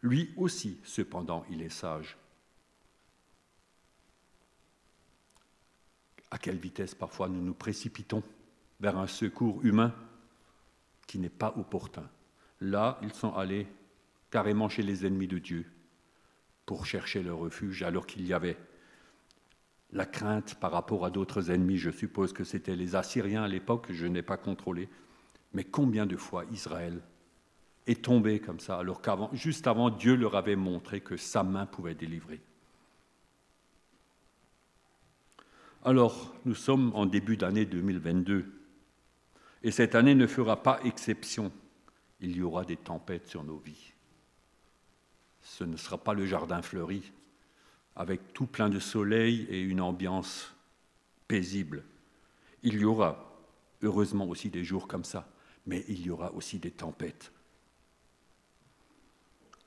Lui 0.00 0.32
aussi, 0.36 0.78
cependant, 0.84 1.44
il 1.50 1.60
est 1.60 1.68
sage 1.68 2.16
à 6.30 6.38
quelle 6.38 6.56
vitesse 6.56 6.94
parfois 6.94 7.28
nous 7.28 7.42
nous 7.42 7.52
précipitons 7.52 8.22
vers 8.80 8.96
un 8.96 9.06
secours 9.06 9.60
humain 9.64 9.92
qui 11.06 11.18
n'est 11.18 11.28
pas 11.28 11.52
opportun. 11.58 12.08
Là, 12.60 12.98
ils 13.02 13.12
sont 13.12 13.34
allés 13.34 13.66
carrément 14.30 14.68
chez 14.68 14.82
les 14.82 15.04
ennemis 15.04 15.28
de 15.28 15.38
Dieu 15.38 15.66
pour 16.64 16.86
chercher 16.86 17.22
leur 17.22 17.38
refuge, 17.38 17.82
alors 17.82 18.06
qu'il 18.06 18.26
y 18.26 18.32
avait 18.32 18.56
la 19.92 20.06
crainte 20.06 20.54
par 20.56 20.72
rapport 20.72 21.04
à 21.04 21.10
d'autres 21.10 21.50
ennemis. 21.50 21.76
Je 21.76 21.90
suppose 21.90 22.32
que 22.32 22.44
c'était 22.44 22.76
les 22.76 22.96
Assyriens 22.96 23.44
à 23.44 23.48
l'époque, 23.48 23.86
je 23.90 24.06
n'ai 24.06 24.22
pas 24.22 24.36
contrôlé. 24.36 24.88
Mais 25.52 25.64
combien 25.64 26.06
de 26.06 26.16
fois 26.16 26.44
Israël 26.52 27.02
est 27.86 28.02
tombé 28.02 28.40
comme 28.40 28.60
ça, 28.60 28.78
alors 28.78 29.02
qu'avant, 29.02 29.30
juste 29.32 29.66
avant, 29.66 29.90
Dieu 29.90 30.14
leur 30.14 30.36
avait 30.36 30.56
montré 30.56 31.00
que 31.00 31.16
sa 31.16 31.42
main 31.42 31.66
pouvait 31.66 31.94
délivrer. 31.94 32.40
Alors, 35.84 36.32
nous 36.44 36.54
sommes 36.54 36.92
en 36.94 37.06
début 37.06 37.36
d'année 37.36 37.66
2022, 37.66 38.52
et 39.64 39.70
cette 39.72 39.96
année 39.96 40.14
ne 40.14 40.28
fera 40.28 40.62
pas 40.62 40.80
exception. 40.84 41.52
Il 42.20 42.36
y 42.36 42.42
aura 42.42 42.64
des 42.64 42.76
tempêtes 42.76 43.26
sur 43.26 43.42
nos 43.42 43.58
vies. 43.58 43.92
Ce 45.40 45.64
ne 45.64 45.76
sera 45.76 45.98
pas 45.98 46.14
le 46.14 46.24
jardin 46.24 46.62
fleuri, 46.62 47.12
avec 47.96 48.32
tout 48.32 48.46
plein 48.46 48.68
de 48.68 48.78
soleil 48.78 49.46
et 49.50 49.60
une 49.60 49.80
ambiance 49.80 50.54
paisible. 51.28 51.84
Il 52.62 52.78
y 52.78 52.84
aura, 52.84 53.38
heureusement 53.82 54.26
aussi, 54.26 54.50
des 54.50 54.64
jours 54.64 54.88
comme 54.88 55.04
ça, 55.04 55.28
mais 55.66 55.84
il 55.88 56.04
y 56.06 56.10
aura 56.10 56.32
aussi 56.32 56.58
des 56.58 56.70
tempêtes. 56.70 57.32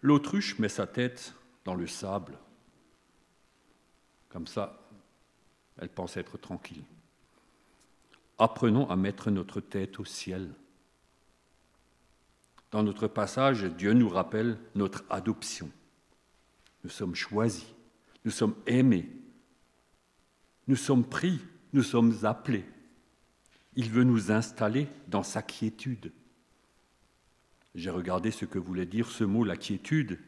L'autruche 0.02 0.60
met 0.60 0.70
sa 0.70 0.88
tête 0.88 1.34
dans 1.64 1.76
le 1.76 1.88
sable. 1.88 2.38
Comme 4.30 4.48
ça, 4.48 4.80
elle 5.80 5.90
pense 5.90 6.18
être 6.18 6.38
tranquille. 6.38 6.84
Apprenons 8.38 8.90
à 8.90 8.96
mettre 8.96 9.32
notre 9.32 9.62
tête 9.62 10.00
au 10.00 10.06
ciel. 10.06 10.54
Dans 12.72 12.84
notre 12.84 13.08
passage, 13.08 13.64
Dieu 13.64 13.94
nous 13.94 14.10
rappelle 14.10 14.58
notre 14.76 15.04
adoption. 15.10 15.70
Nous 16.84 16.90
sommes 16.90 17.16
choisis, 17.16 17.66
nous 18.26 18.32
sommes 18.32 18.56
aimés, 18.66 19.10
nous 20.68 20.76
sommes 20.76 21.06
pris, 21.06 21.40
nous 21.74 21.84
sommes 21.84 22.18
appelés. 22.24 22.66
Il 23.76 23.90
veut 23.92 24.04
nous 24.04 24.32
installer 24.32 24.88
dans 25.08 25.24
sa 25.24 25.42
quiétude. 25.42 26.12
J'ai 27.76 27.90
regardé 27.90 28.32
ce 28.32 28.46
que 28.46 28.58
voulait 28.58 28.86
dire 28.86 29.12
ce 29.12 29.24
mot, 29.24 29.44
la 29.44 29.58
quiétude. 29.58 30.20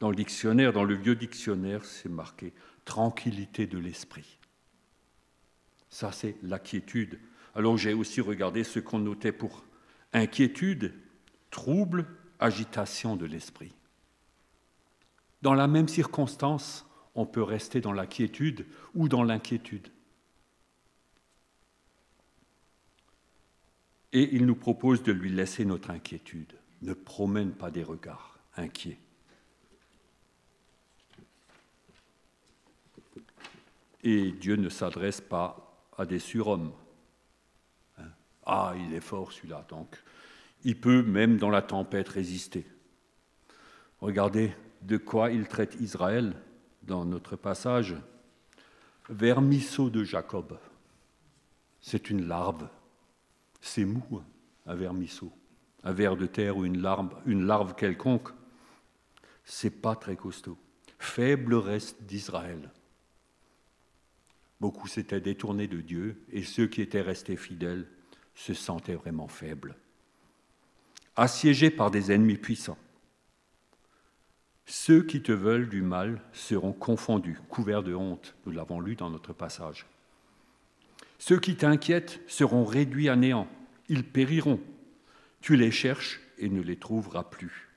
Dans 0.00 0.10
le 0.10 0.16
dictionnaire, 0.16 0.72
dans 0.72 0.84
le 0.84 0.94
vieux 0.94 1.14
dictionnaire, 1.14 1.84
c'est 1.84 2.08
marqué 2.08 2.52
tranquillité 2.84 3.66
de 3.66 3.78
l'esprit. 3.78 4.38
Ça, 5.90 6.10
c'est 6.10 6.36
l'inquiétude. 6.42 7.20
Alors 7.54 7.76
j'ai 7.76 7.92
aussi 7.92 8.20
regardé 8.20 8.64
ce 8.64 8.80
qu'on 8.80 8.98
notait 8.98 9.32
pour 9.32 9.64
inquiétude, 10.12 10.94
trouble, 11.50 12.06
agitation 12.40 13.14
de 13.14 13.26
l'esprit. 13.26 13.72
Dans 15.42 15.54
la 15.54 15.68
même 15.68 15.88
circonstance, 15.88 16.86
on 17.20 17.26
peut 17.26 17.42
rester 17.42 17.82
dans 17.82 17.92
la 17.92 18.06
quiétude 18.06 18.66
ou 18.94 19.08
dans 19.08 19.22
l'inquiétude. 19.22 19.88
Et 24.12 24.34
il 24.34 24.46
nous 24.46 24.56
propose 24.56 25.02
de 25.02 25.12
lui 25.12 25.30
laisser 25.30 25.66
notre 25.66 25.90
inquiétude. 25.90 26.54
Ne 26.80 26.94
promène 26.94 27.52
pas 27.52 27.70
des 27.70 27.84
regards 27.84 28.38
inquiets. 28.56 28.98
Et 34.02 34.32
Dieu 34.32 34.56
ne 34.56 34.70
s'adresse 34.70 35.20
pas 35.20 35.84
à 35.98 36.06
des 36.06 36.18
surhommes. 36.18 36.72
Hein? 37.98 38.08
Ah, 38.46 38.74
il 38.78 38.94
est 38.94 39.02
fort 39.02 39.30
celui-là, 39.30 39.66
donc 39.68 40.02
il 40.64 40.80
peut 40.80 41.02
même 41.02 41.36
dans 41.36 41.50
la 41.50 41.60
tempête 41.60 42.08
résister. 42.08 42.64
Regardez 44.00 44.54
de 44.80 44.96
quoi 44.96 45.30
il 45.30 45.46
traite 45.46 45.76
Israël 45.80 46.34
dans 46.90 47.04
notre 47.04 47.36
passage. 47.36 47.94
Vermisseau 49.08 49.90
de 49.90 50.02
Jacob. 50.02 50.58
C'est 51.80 52.10
une 52.10 52.26
larve. 52.26 52.68
C'est 53.60 53.84
mou, 53.84 54.02
hein, 54.12 54.24
un 54.66 54.74
vermisseau. 54.74 55.32
Un 55.84 55.92
ver 55.92 56.16
de 56.16 56.26
terre 56.26 56.56
ou 56.56 56.64
une 56.64 56.82
larve, 56.82 57.14
une 57.26 57.46
larve 57.46 57.76
quelconque. 57.76 58.30
C'est 59.44 59.70
pas 59.70 59.94
très 59.94 60.16
costaud. 60.16 60.58
Faible 60.98 61.54
reste 61.54 62.02
d'Israël. 62.02 62.70
Beaucoup 64.60 64.88
s'étaient 64.88 65.20
détournés 65.20 65.68
de 65.68 65.80
Dieu 65.80 66.20
et 66.32 66.42
ceux 66.42 66.66
qui 66.66 66.82
étaient 66.82 67.00
restés 67.00 67.36
fidèles 67.36 67.86
se 68.34 68.52
sentait 68.52 68.94
vraiment 68.94 69.28
faible, 69.28 69.76
assiégé 71.16 71.70
par 71.70 71.90
des 71.90 72.12
ennemis 72.12 72.36
puissants. 72.36 72.78
Ceux 74.70 75.02
qui 75.02 75.20
te 75.20 75.32
veulent 75.32 75.68
du 75.68 75.82
mal 75.82 76.22
seront 76.32 76.72
confondus, 76.72 77.40
couverts 77.48 77.82
de 77.82 77.92
honte. 77.92 78.36
Nous 78.46 78.52
l'avons 78.52 78.80
lu 78.80 78.94
dans 78.94 79.10
notre 79.10 79.32
passage. 79.32 79.84
Ceux 81.18 81.40
qui 81.40 81.56
t'inquiètent 81.56 82.20
seront 82.28 82.64
réduits 82.64 83.08
à 83.08 83.16
néant. 83.16 83.48
Ils 83.88 84.04
périront. 84.04 84.60
Tu 85.40 85.56
les 85.56 85.72
cherches 85.72 86.20
et 86.38 86.48
ne 86.48 86.62
les 86.62 86.76
trouveras 86.76 87.24
plus. 87.24 87.68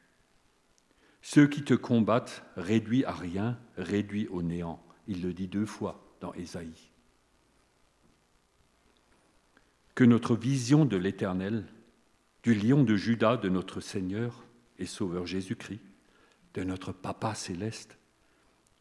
Ceux 1.23 1.47
qui 1.47 1.63
te 1.63 1.73
combattent, 1.73 2.45
réduits 2.57 3.05
à 3.05 3.13
rien, 3.13 3.57
réduits 3.75 4.27
au 4.27 4.43
néant. 4.43 4.79
Il 5.07 5.23
le 5.23 5.33
dit 5.33 5.47
deux 5.47 5.65
fois 5.65 6.15
dans 6.21 6.35
Ésaïe. 6.35 6.91
Que 9.95 10.03
notre 10.03 10.35
vision 10.35 10.85
de 10.85 10.97
l'Éternel, 10.97 11.65
du 12.43 12.53
lion 12.53 12.83
de 12.83 12.95
Judas, 12.95 13.37
de 13.37 13.49
notre 13.49 13.81
Seigneur 13.81 14.45
et 14.77 14.85
Sauveur 14.85 15.25
Jésus-Christ, 15.25 15.81
de 16.53 16.63
notre 16.63 16.91
Papa 16.91 17.35
céleste, 17.35 17.97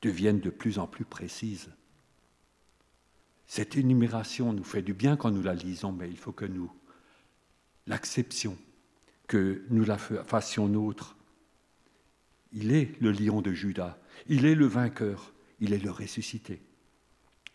devienne 0.03 0.41
de 0.41 0.51
plus 0.51 0.79
en 0.79 0.87
plus 0.87 1.05
précise. 1.05 1.71
Cette 3.47 3.77
énumération 3.77 4.53
nous 4.53 4.65
fait 4.65 4.83
du 4.83 4.95
bien 4.95 5.17
quand 5.17 5.31
nous 5.31 5.43
la 5.43 5.55
lisons, 5.55 5.93
mais 5.93 6.09
il 6.09 6.17
faut 6.17 6.33
que 6.33 6.45
nous 6.45 6.73
l'acceptions, 7.87 8.57
que 9.27 9.63
nous 9.71 9.85
la 9.85 9.99
fassions 9.99 10.69
nôtre. 10.69 11.17
Il 12.53 12.73
est 12.73 13.01
le 13.01 13.13
lion 13.13 13.41
de 13.41 13.53
Judas, 13.53 13.99
il 14.27 14.45
est 14.45 14.55
le 14.55 14.67
vainqueur, 14.67 15.33
il 15.61 15.73
est 15.73 15.79
le 15.79 15.91
ressuscité. 15.91 16.61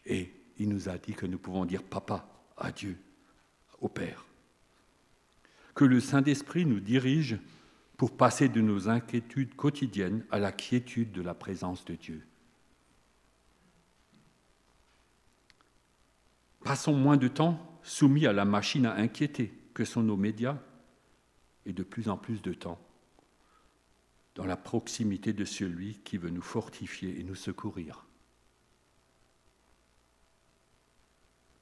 Et 0.05 0.33
il 0.57 0.69
nous 0.69 0.89
a 0.89 0.97
dit 0.97 1.13
que 1.13 1.25
nous 1.25 1.37
pouvons 1.37 1.65
dire 1.65 1.83
Papa 1.83 2.27
à 2.57 2.71
Dieu, 2.71 2.97
au 3.79 3.89
Père. 3.89 4.25
Que 5.75 5.85
le 5.85 5.99
Saint-Esprit 5.99 6.65
nous 6.65 6.79
dirige 6.79 7.37
pour 7.97 8.15
passer 8.15 8.47
de 8.47 8.61
nos 8.61 8.89
inquiétudes 8.89 9.55
quotidiennes 9.55 10.25
à 10.29 10.37
la 10.37 10.51
quiétude 10.51 11.11
de 11.11 11.23
la 11.23 11.33
présence 11.33 11.83
de 11.83 11.95
Dieu. 11.95 12.25
Passons 16.63 16.93
moins 16.93 17.17
de 17.17 17.27
temps 17.27 17.79
soumis 17.81 18.27
à 18.27 18.33
la 18.33 18.45
machine 18.45 18.85
à 18.85 18.95
inquiéter 18.95 19.51
que 19.73 19.83
sont 19.83 20.03
nos 20.03 20.17
médias 20.17 20.59
et 21.65 21.73
de 21.73 21.83
plus 21.83 22.07
en 22.09 22.17
plus 22.17 22.41
de 22.41 22.53
temps 22.53 22.79
dans 24.35 24.45
la 24.45 24.57
proximité 24.57 25.33
de 25.33 25.45
celui 25.45 25.97
qui 25.99 26.17
veut 26.17 26.29
nous 26.29 26.43
fortifier 26.43 27.19
et 27.19 27.23
nous 27.23 27.35
secourir. 27.35 28.05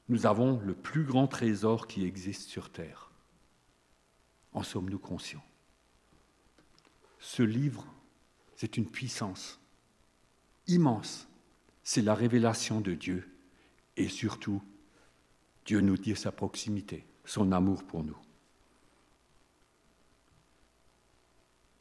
Nous 0.10 0.26
avons 0.26 0.60
le 0.60 0.76
plus 0.76 1.06
grand 1.06 1.28
trésor 1.28 1.88
qui 1.88 2.04
existe 2.04 2.50
sur 2.50 2.70
Terre. 2.70 3.12
En 4.52 4.62
sommes-nous 4.62 5.00
conscients? 5.00 5.44
Ce 7.20 7.44
livre, 7.44 7.86
c'est 8.56 8.78
une 8.78 8.90
puissance 8.90 9.60
immense. 10.68 11.28
C'est 11.84 12.02
la 12.02 12.16
révélation 12.16 12.82
de 12.82 12.94
Dieu. 12.94 13.30
Et 13.98 14.08
surtout, 14.08 14.62
Dieu 15.66 15.82
nous 15.82 15.98
dit 15.98 16.16
sa 16.16 16.32
proximité, 16.32 17.06
son 17.24 17.52
amour 17.52 17.84
pour 17.84 18.04
nous. 18.04 18.18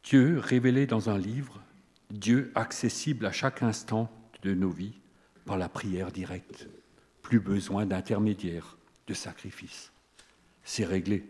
Dieu 0.03 0.39
révélé 0.39 0.87
dans 0.87 1.09
un 1.09 1.19
livre, 1.19 1.63
Dieu 2.11 2.53
accessible 2.55 3.25
à 3.27 3.33
chaque 3.33 3.63
instant 3.63 4.11
de 4.43 4.53
nos 4.53 4.71
vies 4.71 5.01
par 5.47 5.57
la 5.57 5.69
prière 5.69 6.13
directe. 6.13 6.69
Plus 7.23 7.41
besoin 7.41 7.87
d'intermédiaires, 7.87 8.77
de 9.07 9.15
sacrifices. 9.15 9.93
C'est 10.63 10.85
réglé. 10.85 11.27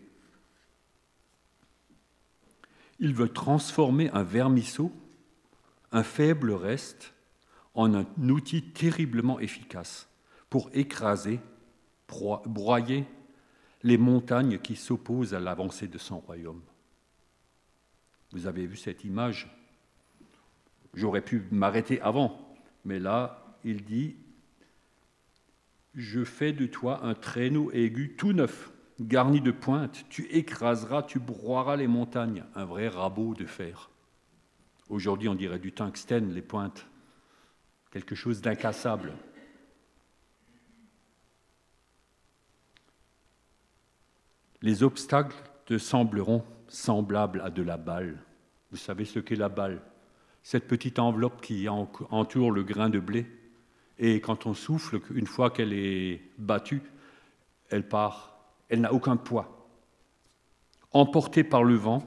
Il 2.99 3.13
veut 3.13 3.29
transformer 3.29 4.09
un 4.11 4.23
vermisseau, 4.23 4.91
un 5.91 6.03
faible 6.03 6.51
reste, 6.51 7.13
en 7.73 7.93
un 7.93 8.05
outil 8.29 8.63
terriblement 8.63 9.39
efficace 9.39 10.07
pour 10.49 10.69
écraser, 10.73 11.39
broyer 12.07 13.05
les 13.83 13.97
montagnes 13.97 14.59
qui 14.59 14.75
s'opposent 14.75 15.33
à 15.33 15.39
l'avancée 15.39 15.87
de 15.87 15.97
son 15.97 16.19
royaume. 16.19 16.61
Vous 18.31 18.47
avez 18.47 18.65
vu 18.65 18.77
cette 18.77 19.03
image? 19.03 19.51
J'aurais 20.93 21.21
pu 21.21 21.43
m'arrêter 21.51 21.99
avant, 22.01 22.55
mais 22.85 22.99
là, 22.99 23.57
il 23.65 23.83
dit 23.83 24.15
je 25.95 26.23
fais 26.23 26.51
de 26.51 26.65
toi 26.65 27.05
un 27.05 27.13
traîneau 27.13 27.71
aigu 27.71 28.15
tout 28.17 28.33
neuf, 28.33 28.71
garni 28.99 29.41
de 29.41 29.51
pointes. 29.51 30.05
Tu 30.09 30.25
écraseras, 30.27 31.03
tu 31.03 31.19
broieras 31.19 31.75
les 31.75 31.87
montagnes. 31.87 32.43
Un 32.55 32.65
vrai 32.65 32.87
rabot 32.87 33.33
de 33.33 33.45
fer. 33.45 33.89
Aujourd'hui, 34.89 35.29
on 35.29 35.35
dirait 35.35 35.59
du 35.59 35.71
tungstène, 35.71 36.31
les 36.33 36.41
pointes. 36.41 36.87
Quelque 37.91 38.15
chose 38.15 38.41
d'incassable. 38.41 39.13
Les 44.61 44.83
obstacles 44.83 45.35
te 45.65 45.77
sembleront 45.77 46.43
semblables 46.67 47.41
à 47.41 47.49
de 47.49 47.61
la 47.61 47.77
balle. 47.77 48.17
Vous 48.71 48.77
savez 48.77 49.05
ce 49.05 49.19
qu'est 49.19 49.35
la 49.35 49.49
balle? 49.49 49.81
Cette 50.43 50.67
petite 50.67 50.99
enveloppe 50.99 51.41
qui 51.41 51.67
entoure 51.69 52.51
le 52.51 52.63
grain 52.63 52.89
de 52.89 52.99
blé 52.99 53.27
et 53.97 54.19
quand 54.19 54.45
on 54.45 54.53
souffle, 54.53 54.99
une 55.13 55.27
fois 55.27 55.49
qu'elle 55.49 55.73
est 55.73 56.21
battue, 56.37 56.81
elle 57.69 57.87
part. 57.87 58.34
Elle 58.69 58.81
n'a 58.81 58.93
aucun 58.93 59.17
poids. 59.17 59.67
Emportée 60.91 61.43
par 61.43 61.63
le 61.63 61.75
vent, 61.75 62.03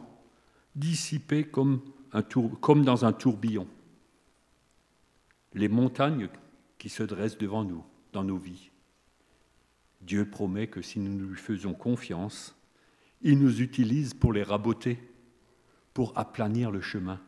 dissipée 0.75 1.45
comme, 1.45 1.83
dans 2.13 3.05
un 3.05 3.13
tourbillon. 3.13 3.67
Les 5.55 5.69
montagnes 5.69 6.29
qui 6.79 6.89
se 6.89 7.03
dressent 7.03 7.39
devant 7.39 7.65
nous, 7.65 7.85
dans 8.13 8.25
nos 8.25 8.39
vies. 8.39 8.71
Dieu 10.01 10.29
promet 10.29 10.69
que 10.69 10.81
si 10.83 11.01
nous 11.01 11.29
lui 11.29 11.37
faisons 11.37 11.75
confiance, 11.75 12.55
il 13.23 13.39
nous 13.39 13.61
utilise 13.61 14.15
pour 14.15 14.33
les 14.33 14.43
raboter, 14.43 14.99
pour 15.93 16.17
aplanir 16.17 16.71
le 16.71 16.81
chemin. 16.81 17.21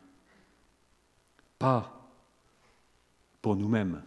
Pas 1.59 2.09
pour 3.41 3.55
nous-mêmes, 3.55 4.01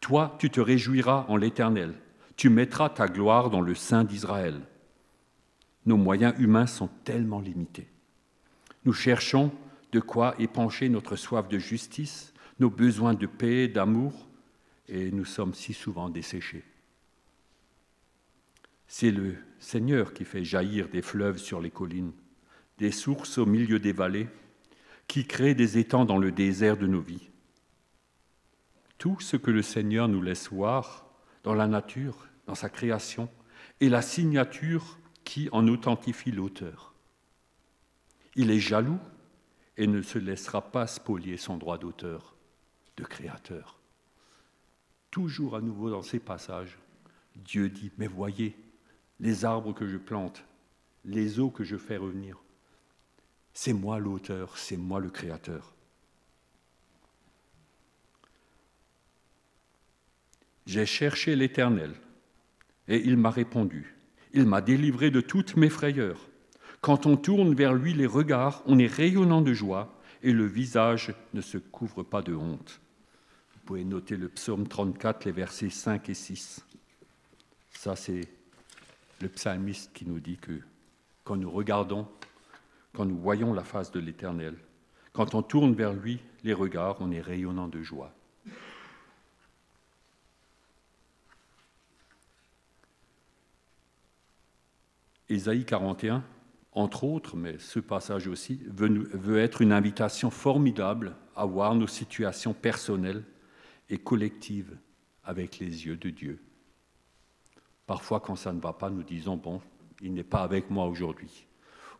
toi, 0.00 0.36
tu 0.38 0.48
te 0.48 0.60
réjouiras 0.60 1.26
en 1.28 1.36
l'Éternel. 1.36 1.94
Tu 2.38 2.48
mettras 2.48 2.88
ta 2.88 3.06
gloire 3.06 3.50
dans 3.50 3.60
le 3.60 3.74
sein 3.74 4.02
d'Israël. 4.02 4.62
Nos 5.84 5.98
moyens 5.98 6.32
humains 6.38 6.66
sont 6.66 6.88
tellement 7.04 7.40
limités. 7.40 7.88
Nous 8.86 8.94
cherchons 8.94 9.52
de 9.92 10.00
quoi 10.00 10.34
épancher 10.38 10.88
notre 10.88 11.16
soif 11.16 11.48
de 11.48 11.58
justice, 11.58 12.32
nos 12.58 12.70
besoins 12.70 13.12
de 13.12 13.26
paix, 13.26 13.68
d'amour, 13.68 14.26
et 14.88 15.10
nous 15.10 15.26
sommes 15.26 15.52
si 15.52 15.74
souvent 15.74 16.08
desséchés. 16.08 16.64
C'est 18.86 19.10
le 19.10 19.34
Seigneur 19.58 20.14
qui 20.14 20.24
fait 20.24 20.44
jaillir 20.44 20.88
des 20.88 21.02
fleuves 21.02 21.36
sur 21.36 21.60
les 21.60 21.70
collines, 21.70 22.12
des 22.78 22.92
sources 22.92 23.36
au 23.36 23.44
milieu 23.44 23.78
des 23.78 23.92
vallées, 23.92 24.28
qui 25.06 25.26
crée 25.26 25.54
des 25.54 25.76
étangs 25.76 26.06
dans 26.06 26.16
le 26.16 26.32
désert 26.32 26.78
de 26.78 26.86
nos 26.86 27.02
vies 27.02 27.28
tout 28.98 29.20
ce 29.20 29.36
que 29.36 29.50
le 29.50 29.62
Seigneur 29.62 30.08
nous 30.08 30.20
laisse 30.20 30.50
voir 30.50 31.06
dans 31.44 31.54
la 31.54 31.68
nature, 31.68 32.27
dans 32.48 32.54
sa 32.54 32.70
création, 32.70 33.28
est 33.80 33.90
la 33.90 34.00
signature 34.02 34.98
qui 35.22 35.50
en 35.52 35.68
authentifie 35.68 36.32
l'auteur. 36.32 36.94
Il 38.36 38.50
est 38.50 38.58
jaloux 38.58 38.98
et 39.76 39.86
ne 39.86 40.00
se 40.00 40.18
laissera 40.18 40.62
pas 40.62 40.86
spolier 40.86 41.36
son 41.36 41.58
droit 41.58 41.76
d'auteur, 41.76 42.34
de 42.96 43.04
créateur. 43.04 43.78
Toujours 45.10 45.56
à 45.56 45.60
nouveau 45.60 45.90
dans 45.90 46.02
ces 46.02 46.18
passages, 46.18 46.78
Dieu 47.36 47.68
dit, 47.68 47.92
mais 47.98 48.06
voyez, 48.06 48.56
les 49.20 49.44
arbres 49.44 49.74
que 49.74 49.86
je 49.86 49.98
plante, 49.98 50.42
les 51.04 51.38
eaux 51.38 51.50
que 51.50 51.64
je 51.64 51.76
fais 51.76 51.98
revenir, 51.98 52.38
c'est 53.52 53.74
moi 53.74 53.98
l'auteur, 53.98 54.56
c'est 54.56 54.78
moi 54.78 55.00
le 55.00 55.10
créateur. 55.10 55.74
J'ai 60.64 60.86
cherché 60.86 61.36
l'Éternel, 61.36 61.94
et 62.88 63.02
il 63.04 63.16
m'a 63.16 63.30
répondu. 63.30 63.94
Il 64.32 64.46
m'a 64.46 64.60
délivré 64.60 65.10
de 65.10 65.20
toutes 65.20 65.56
mes 65.56 65.68
frayeurs. 65.68 66.28
Quand 66.80 67.06
on 67.06 67.16
tourne 67.16 67.54
vers 67.54 67.74
lui 67.74 67.92
les 67.92 68.06
regards, 68.06 68.62
on 68.66 68.78
est 68.78 68.86
rayonnant 68.86 69.42
de 69.42 69.52
joie, 69.52 69.94
et 70.22 70.32
le 70.32 70.46
visage 70.46 71.14
ne 71.34 71.40
se 71.40 71.58
couvre 71.58 72.02
pas 72.02 72.22
de 72.22 72.34
honte. 72.34 72.80
Vous 73.54 73.60
pouvez 73.64 73.84
noter 73.84 74.16
le 74.16 74.28
psaume 74.28 74.66
34, 74.66 75.24
les 75.24 75.32
versets 75.32 75.70
5 75.70 76.08
et 76.08 76.14
6. 76.14 76.64
Ça, 77.70 77.94
c'est 77.96 78.28
le 79.20 79.28
psalmiste 79.28 79.92
qui 79.92 80.06
nous 80.06 80.20
dit 80.20 80.38
que 80.38 80.60
quand 81.24 81.36
nous 81.36 81.50
regardons, 81.50 82.08
quand 82.94 83.04
nous 83.04 83.18
voyons 83.18 83.52
la 83.52 83.64
face 83.64 83.92
de 83.92 84.00
l'Éternel, 84.00 84.56
quand 85.12 85.34
on 85.34 85.42
tourne 85.42 85.74
vers 85.74 85.92
lui 85.92 86.20
les 86.44 86.54
regards, 86.54 86.96
on 87.00 87.10
est 87.10 87.20
rayonnant 87.20 87.68
de 87.68 87.82
joie. 87.82 88.14
Ésaïe 95.28 95.64
41, 95.64 96.24
entre 96.72 97.04
autres, 97.04 97.36
mais 97.36 97.58
ce 97.58 97.80
passage 97.80 98.28
aussi, 98.28 98.60
veut, 98.66 98.88
veut 99.12 99.38
être 99.38 99.62
une 99.62 99.72
invitation 99.72 100.30
formidable 100.30 101.16
à 101.34 101.44
voir 101.44 101.74
nos 101.74 101.86
situations 101.86 102.54
personnelles 102.54 103.24
et 103.90 103.98
collectives 103.98 104.76
avec 105.24 105.58
les 105.58 105.86
yeux 105.86 105.96
de 105.96 106.10
Dieu. 106.10 106.40
Parfois, 107.86 108.20
quand 108.20 108.36
ça 108.36 108.52
ne 108.52 108.60
va 108.60 108.72
pas, 108.72 108.90
nous 108.90 109.02
disons, 109.02 109.36
bon, 109.36 109.60
il 110.00 110.14
n'est 110.14 110.22
pas 110.22 110.42
avec 110.42 110.70
moi 110.70 110.86
aujourd'hui. 110.86 111.46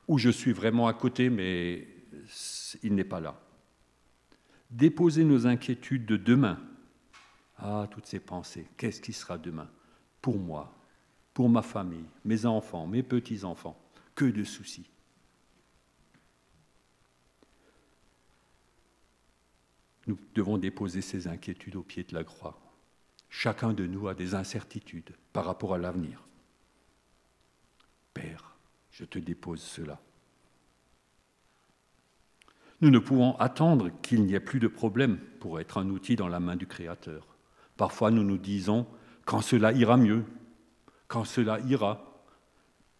Ou 0.07 0.19
je 0.19 0.31
suis 0.31 0.53
vraiment 0.53 0.87
à 0.87 0.95
côté, 0.95 1.29
mais 1.29 1.87
il 2.83 2.95
n'est 2.95 3.05
pas 3.05 3.21
là. 3.21 3.41
Déposer 4.71 5.25
nos 5.25 5.47
inquiétudes 5.47 6.07
de 6.07 6.17
demain. 6.17 6.59
Ah, 7.57 7.87
toutes 7.91 8.07
ces 8.07 8.21
pensées. 8.21 8.67
Qu'est-ce 8.77 9.01
qui 9.01 9.13
sera 9.13 9.39
demain 9.39 9.69
Pour 10.21 10.39
moi, 10.39 10.78
pour 11.39 11.49
ma 11.49 11.63
famille, 11.63 12.05
mes 12.25 12.47
enfants, 12.47 12.89
mes 12.89 13.05
petits-enfants. 13.05 13.81
Que 14.17 14.25
de 14.25 14.43
soucis. 14.43 14.91
Nous 20.09 20.19
devons 20.35 20.59
déposer 20.59 21.01
ces 21.01 21.29
inquiétudes 21.29 21.77
au 21.77 21.85
pied 21.85 22.03
de 22.03 22.13
la 22.13 22.25
croix. 22.25 22.59
Chacun 23.31 23.73
de 23.73 23.87
nous 23.87 24.09
a 24.09 24.15
des 24.15 24.35
incertitudes 24.35 25.15
par 25.33 25.45
rapport 25.45 25.75
à 25.75 25.79
l'avenir. 25.79 26.27
Père, 28.15 28.57
je 28.91 29.05
te 29.05 29.21
dépose 29.21 29.63
cela. 29.63 30.01
Nous 32.81 32.91
ne 32.91 32.99
pouvons 32.99 33.37
attendre 33.37 33.93
qu'il 34.03 34.25
n'y 34.25 34.35
ait 34.35 34.41
plus 34.41 34.59
de 34.59 34.67
problème 34.67 35.21
pour 35.39 35.61
être 35.61 35.79
un 35.79 35.89
outil 35.89 36.17
dans 36.17 36.27
la 36.27 36.41
main 36.41 36.57
du 36.57 36.67
Créateur. 36.67 37.29
Parfois, 37.77 38.11
nous 38.11 38.25
nous 38.25 38.39
disons, 38.39 38.89
quand 39.25 39.41
cela 39.41 39.71
ira 39.71 39.97
mieux, 39.97 40.25
quand 41.09 41.25
cela 41.25 41.59
ira, 41.61 42.23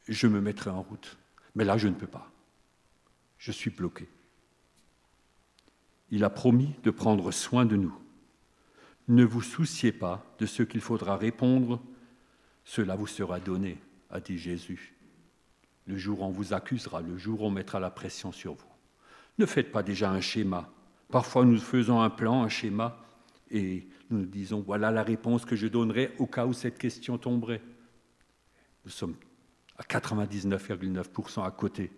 je 0.09 0.27
me 0.27 0.41
mettrai 0.41 0.71
en 0.71 0.83
route. 0.83 1.19
Mais 1.55 1.65
là, 1.65 1.77
je 1.77 1.89
ne 1.89 1.95
peux 1.95 2.07
pas. 2.07 2.31
Je 3.37 3.53
suis 3.53 3.71
bloqué. 3.71 4.09
Il 6.11 6.25
a 6.25 6.31
promis 6.31 6.75
de 6.83 6.91
prendre 6.91 7.31
soin 7.31 7.67
de 7.67 7.77
nous. 7.77 7.95
Ne 9.09 9.25
vous 9.25 9.43
souciez 9.43 9.93
pas 9.93 10.25
de 10.39 10.47
ce 10.47 10.63
qu'il 10.63 10.81
faudra 10.81 11.17
répondre, 11.17 11.81
cela 12.65 12.97
vous 12.97 13.07
sera 13.07 13.41
donné, 13.41 13.79
a 14.11 14.21
dit 14.21 14.39
Jésus. 14.39 14.95
Le 15.87 15.97
jour 15.97 16.21
où 16.21 16.25
on 16.25 16.31
vous 16.31 16.53
accusera, 16.53 17.01
le 17.01 17.17
jour 17.17 17.43
où 17.43 17.47
on 17.47 17.51
mettra 17.51 17.81
la 17.81 17.91
pression 17.91 18.33
sur 18.33 18.55
vous. 18.55 18.69
Ne 19.39 19.47
faites 19.47 19.73
pas 19.73 19.83
déjà 19.83 20.11
un 20.11 20.21
schéma. 20.21 20.71
Parfois 21.11 21.45
nous 21.45 21.59
faisons 21.59 22.01
un 22.03 22.11
plan, 22.11 22.43
un 22.43 22.49
schéma, 22.49 23.03
et 23.51 23.87
nous 24.11 24.19
nous 24.19 24.27
disons, 24.27 24.61
voilà 24.61 24.91
la 24.91 25.03
réponse 25.03 25.45
que 25.47 25.57
je 25.57 25.67
donnerai 25.67 26.15
au 26.19 26.27
cas 26.27 26.47
où 26.47 26.53
cette 26.53 26.79
question 26.79 27.17
tomberait. 27.17 27.63
Nous 28.89 28.93
sommes 28.93 29.17
à 29.77 29.83
99,9% 29.83 31.47
à 31.47 31.51
côté, 31.51 31.93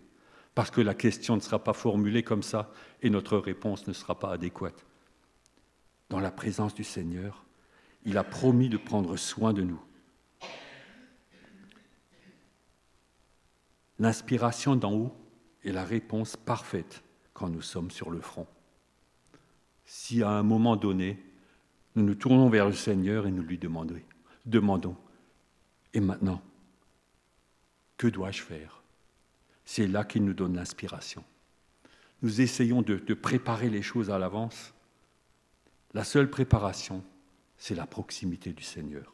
parce 0.53 0.69
que 0.69 0.81
la 0.81 0.93
question 0.93 1.37
ne 1.37 1.41
sera 1.41 1.63
pas 1.63 1.71
formulée 1.71 2.21
comme 2.21 2.43
ça, 2.43 2.69
et 3.01 3.09
notre 3.09 3.37
réponse 3.37 3.87
ne 3.87 3.93
sera 3.93 4.19
pas 4.19 4.33
adéquate 4.33 4.85
dans 6.11 6.19
la 6.19 6.29
présence 6.29 6.75
du 6.75 6.83
Seigneur, 6.83 7.45
il 8.03 8.17
a 8.17 8.25
promis 8.25 8.67
de 8.67 8.75
prendre 8.75 9.15
soin 9.15 9.53
de 9.53 9.63
nous. 9.63 9.81
L'inspiration 13.97 14.75
d'en 14.75 14.93
haut 14.93 15.15
est 15.63 15.71
la 15.71 15.85
réponse 15.85 16.35
parfaite 16.35 17.01
quand 17.33 17.47
nous 17.47 17.61
sommes 17.61 17.91
sur 17.91 18.11
le 18.11 18.19
front. 18.19 18.45
Si 19.85 20.21
à 20.21 20.31
un 20.31 20.43
moment 20.43 20.75
donné, 20.75 21.23
nous 21.95 22.03
nous 22.03 22.15
tournons 22.15 22.49
vers 22.49 22.67
le 22.67 22.73
Seigneur 22.73 23.25
et 23.25 23.31
nous 23.31 23.43
lui 23.43 23.57
demandons, 23.57 24.01
demandons 24.45 24.97
et 25.93 26.01
maintenant, 26.01 26.41
que 28.01 28.07
dois-je 28.07 28.41
faire? 28.41 28.81
C'est 29.63 29.85
là 29.85 30.03
qu'il 30.03 30.25
nous 30.25 30.33
donne 30.33 30.55
l'inspiration. 30.55 31.23
Nous 32.23 32.41
essayons 32.41 32.81
de, 32.81 32.95
préparer 33.13 33.69
les 33.69 33.83
choses 33.83 34.09
à 34.09 34.17
l'avance 34.17 34.73
la 35.93 36.03
seule 36.03 36.27
préparation, 36.27 37.03
c'est 37.57 37.75
la 37.75 37.85
proximité 37.85 38.53
du 38.53 38.63
Seigneur. 38.63 39.13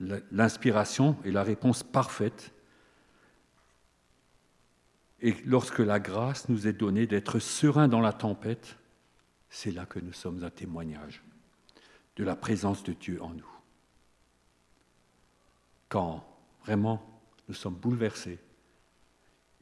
L'inspiration 0.00 1.18
est 1.24 1.32
la 1.32 1.42
réponse 1.42 1.82
parfaite. 1.82 2.54
Et 5.20 5.34
lorsque 5.44 5.80
la 5.80 6.00
grâce 6.00 6.48
nous 6.48 6.66
est 6.66 6.72
donnée 6.72 7.06
d'être 7.06 7.40
sereins 7.40 7.88
dans 7.88 8.00
la 8.00 8.14
tempête, 8.14 8.78
c'est 9.50 9.72
là 9.72 9.84
que 9.84 9.98
nous 9.98 10.14
sommes 10.14 10.42
un 10.44 10.50
témoignage 10.50 11.22
de 12.14 12.24
la 12.24 12.36
présence 12.36 12.84
de 12.84 12.94
Dieu 12.94 13.20
en 13.22 13.34
nous. 13.34 13.52
Quand 15.90 16.35
vraiment 16.66 17.00
nous 17.48 17.54
sommes 17.54 17.76
bouleversés, 17.76 18.40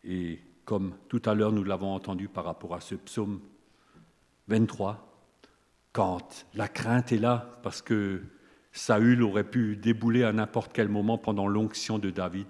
et 0.04 0.40
comme 0.64 0.96
tout 1.08 1.20
à 1.26 1.34
l'heure 1.34 1.52
nous 1.52 1.64
l'avons 1.64 1.94
entendu 1.94 2.28
par 2.28 2.44
rapport 2.44 2.74
à 2.74 2.80
ce 2.80 2.94
psaume 2.94 3.40
23, 4.48 5.14
quand 5.92 6.46
la 6.54 6.66
crainte 6.66 7.12
est 7.12 7.18
là, 7.18 7.58
parce 7.62 7.82
que 7.82 8.22
Saül 8.72 9.22
aurait 9.22 9.48
pu 9.48 9.76
débouler 9.76 10.24
à 10.24 10.32
n'importe 10.32 10.72
quel 10.72 10.88
moment 10.88 11.18
pendant 11.18 11.46
l'onction 11.46 11.98
de 11.98 12.10
David, 12.10 12.48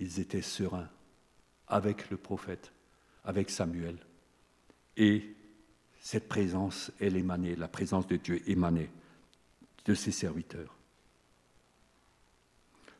ils 0.00 0.18
étaient 0.18 0.42
sereins 0.42 0.90
avec 1.68 2.10
le 2.10 2.16
prophète, 2.16 2.72
avec 3.24 3.48
Samuel. 3.48 3.96
Et 4.96 5.36
cette 6.00 6.28
présence, 6.28 6.90
elle 7.00 7.16
émanait, 7.16 7.54
la 7.54 7.68
présence 7.68 8.08
de 8.08 8.16
Dieu 8.16 8.42
émanait 8.50 8.90
de 9.84 9.94
ses 9.94 10.12
serviteurs. 10.12 10.76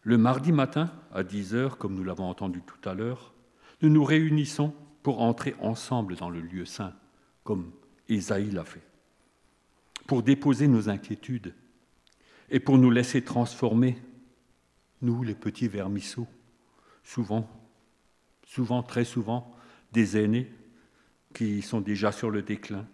Le 0.02 0.18
mardi 0.18 0.50
matin, 0.50 0.90
à 1.12 1.22
10 1.22 1.54
heures, 1.54 1.78
comme 1.78 1.94
nous 1.94 2.02
l'avons 2.02 2.28
entendu 2.28 2.60
tout 2.62 2.88
à 2.88 2.94
l'heure, 2.94 3.32
nous 3.82 3.88
nous 3.88 4.04
réunissons 4.04 4.74
pour 5.04 5.20
entrer 5.20 5.54
ensemble 5.60 6.16
dans 6.16 6.28
le 6.28 6.40
lieu 6.40 6.64
saint, 6.64 6.94
comme 7.44 7.70
Isaïe 8.08 8.50
l'a 8.50 8.64
fait, 8.64 8.82
pour 10.06 10.24
déposer 10.24 10.66
nos 10.66 10.88
inquiétudes 10.88 11.54
et 12.50 12.58
pour 12.58 12.78
nous 12.78 12.90
laisser 12.90 13.22
transformer, 13.22 13.96
nous 15.02 15.22
les 15.22 15.34
petits 15.34 15.68
vermisseaux, 15.68 16.28
souvent, 17.04 17.48
souvent, 18.44 18.82
très 18.82 19.04
souvent, 19.04 19.54
des 19.92 20.16
aînés 20.16 20.52
qui 21.32 21.62
sont 21.62 21.80
déjà 21.80 22.10
sur 22.10 22.30
le 22.30 22.42
déclin 22.42 22.86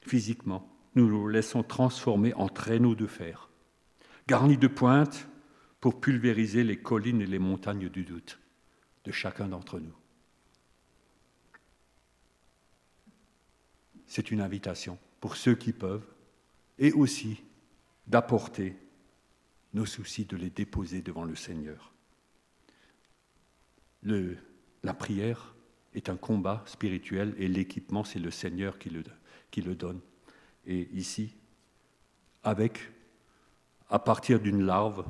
physiquement. 0.00 0.68
Nous 0.94 1.08
nous 1.08 1.26
laissons 1.26 1.62
transformer 1.64 2.32
en 2.34 2.48
traîneaux 2.48 2.94
de 2.94 3.06
fer, 3.06 3.50
garnis 4.28 4.56
de 4.56 4.68
pointes 4.68 5.28
pour 5.82 6.00
pulvériser 6.00 6.64
les 6.64 6.78
collines 6.78 7.20
et 7.20 7.26
les 7.26 7.38
montagnes 7.38 7.90
du 7.90 8.04
doute 8.04 8.38
de 9.04 9.12
chacun 9.12 9.48
d'entre 9.48 9.78
nous. 9.78 9.94
c'est 14.12 14.30
une 14.30 14.42
invitation 14.42 14.98
pour 15.20 15.36
ceux 15.36 15.54
qui 15.54 15.72
peuvent, 15.72 16.04
et 16.78 16.92
aussi 16.92 17.42
d'apporter 18.06 18.76
nos 19.72 19.86
soucis, 19.86 20.26
de 20.26 20.36
les 20.36 20.50
déposer 20.50 21.00
devant 21.00 21.24
le 21.24 21.34
Seigneur. 21.34 21.94
La 24.02 24.92
prière 24.92 25.54
est 25.94 26.10
un 26.10 26.18
combat 26.18 26.62
spirituel 26.66 27.34
et 27.38 27.48
l'équipement, 27.48 28.04
c'est 28.04 28.18
le 28.18 28.30
Seigneur 28.30 28.78
qui 28.78 28.90
le, 28.90 29.02
qui 29.50 29.62
le 29.62 29.74
donne. 29.74 30.00
Et 30.66 30.90
ici, 30.92 31.34
avec, 32.44 32.90
à 33.88 33.98
partir 33.98 34.40
d'une 34.40 34.62
larve, 34.62 35.06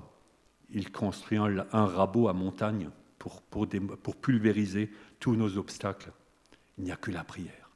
il 0.73 0.91
construit 0.91 1.39
un, 1.39 1.87
rabot 1.87 2.29
à 2.29 2.33
montagne 2.33 2.91
pour, 3.19 3.43
pour, 3.43 3.69
pour 4.03 4.17
pulvériser 4.17 4.91
tous 5.21 5.37
nos 5.37 5.59
obstacles. 5.59 6.13
Il 6.79 6.85
n'y 6.85 6.93
a 6.93 6.97
que 6.97 7.11
la 7.11 7.25
prière. 7.25 7.71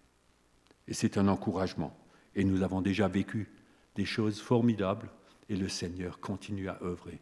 Et 0.89 0.95
c'est 0.95 1.19
un 1.19 1.29
encouragement. 1.29 1.97
Et 2.35 2.45
nous 2.45 2.63
avons 2.63 2.81
déjà 2.81 3.09
vécu 3.09 3.49
des 3.95 4.05
choses 4.05 4.41
formidables 4.41 5.11
et 5.49 5.57
le 5.57 5.69
Seigneur 5.69 6.21
continue 6.21 6.69
à 6.69 6.79
œuvrer. 6.83 7.21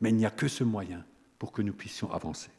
Mais 0.00 0.10
il 0.10 0.16
n'y 0.16 0.26
a 0.26 0.30
que 0.30 0.48
ce 0.48 0.64
moyen 0.64 1.04
pour 1.38 1.52
que 1.52 1.62
nous 1.62 1.72
puissions 1.72 2.12
avancer. 2.12 2.50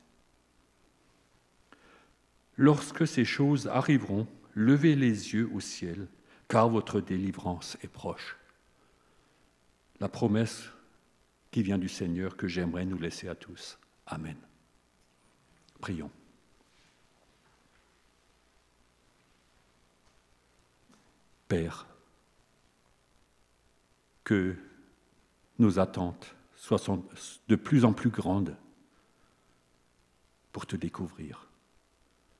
Lorsque 2.55 3.07
ces 3.07 3.25
choses 3.25 3.67
arriveront, 3.67 4.27
levez 4.53 4.95
les 4.95 5.33
yeux 5.33 5.49
au 5.53 5.59
ciel, 5.59 6.07
car 6.47 6.69
votre 6.69 7.01
délivrance 7.01 7.77
est 7.83 7.87
proche. 7.87 8.37
La 9.99 10.09
promesse 10.09 10.69
qui 11.53 11.61
vient 11.61 11.77
du 11.77 11.87
Seigneur 11.87 12.35
que 12.35 12.47
j'aimerais 12.47 12.83
nous 12.83 12.97
laisser 12.97 13.29
à 13.29 13.35
tous. 13.35 13.77
Amen. 14.07 14.35
Prions. 15.79 16.09
Père, 21.47 21.85
que 24.23 24.55
nos 25.59 25.77
attentes 25.77 26.35
soient 26.55 26.81
de 27.47 27.55
plus 27.55 27.85
en 27.85 27.93
plus 27.93 28.09
grandes 28.09 28.57
pour 30.51 30.65
te 30.65 30.75
découvrir, 30.75 31.49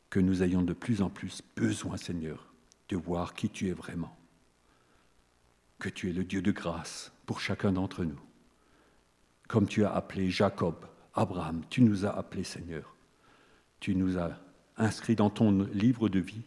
que 0.10 0.20
nous 0.20 0.42
ayons 0.42 0.64
de 0.64 0.74
plus 0.74 1.04
en 1.04 1.12
plus 1.12 1.44
besoin, 1.56 1.98
Seigneur, 1.98 2.52
de 2.90 2.98
voir 2.98 3.36
qui 3.36 3.52
tu 3.52 3.68
es 3.68 3.74
vraiment, 3.74 4.18
que 5.78 5.90
tu 5.90 6.10
es 6.10 6.14
le 6.14 6.24
Dieu 6.24 6.42
de 6.42 6.52
grâce 6.52 7.12
pour 7.28 7.42
chacun 7.42 7.74
d'entre 7.74 8.06
nous, 8.06 8.20
comme 9.48 9.68
tu 9.68 9.86
as 9.86 9.94
appelé 9.94 10.30
Jacob 10.30 10.76
Abraham, 11.14 11.64
tu 11.70 11.82
nous 11.82 12.06
as 12.06 12.18
appelés, 12.18 12.44
Seigneur. 12.44 12.96
Tu 13.80 13.96
nous 13.96 14.18
as 14.18 14.40
inscrits 14.78 15.16
dans 15.16 15.30
ton 15.30 15.52
livre 15.74 16.10
de 16.10 16.20
vie. 16.20 16.44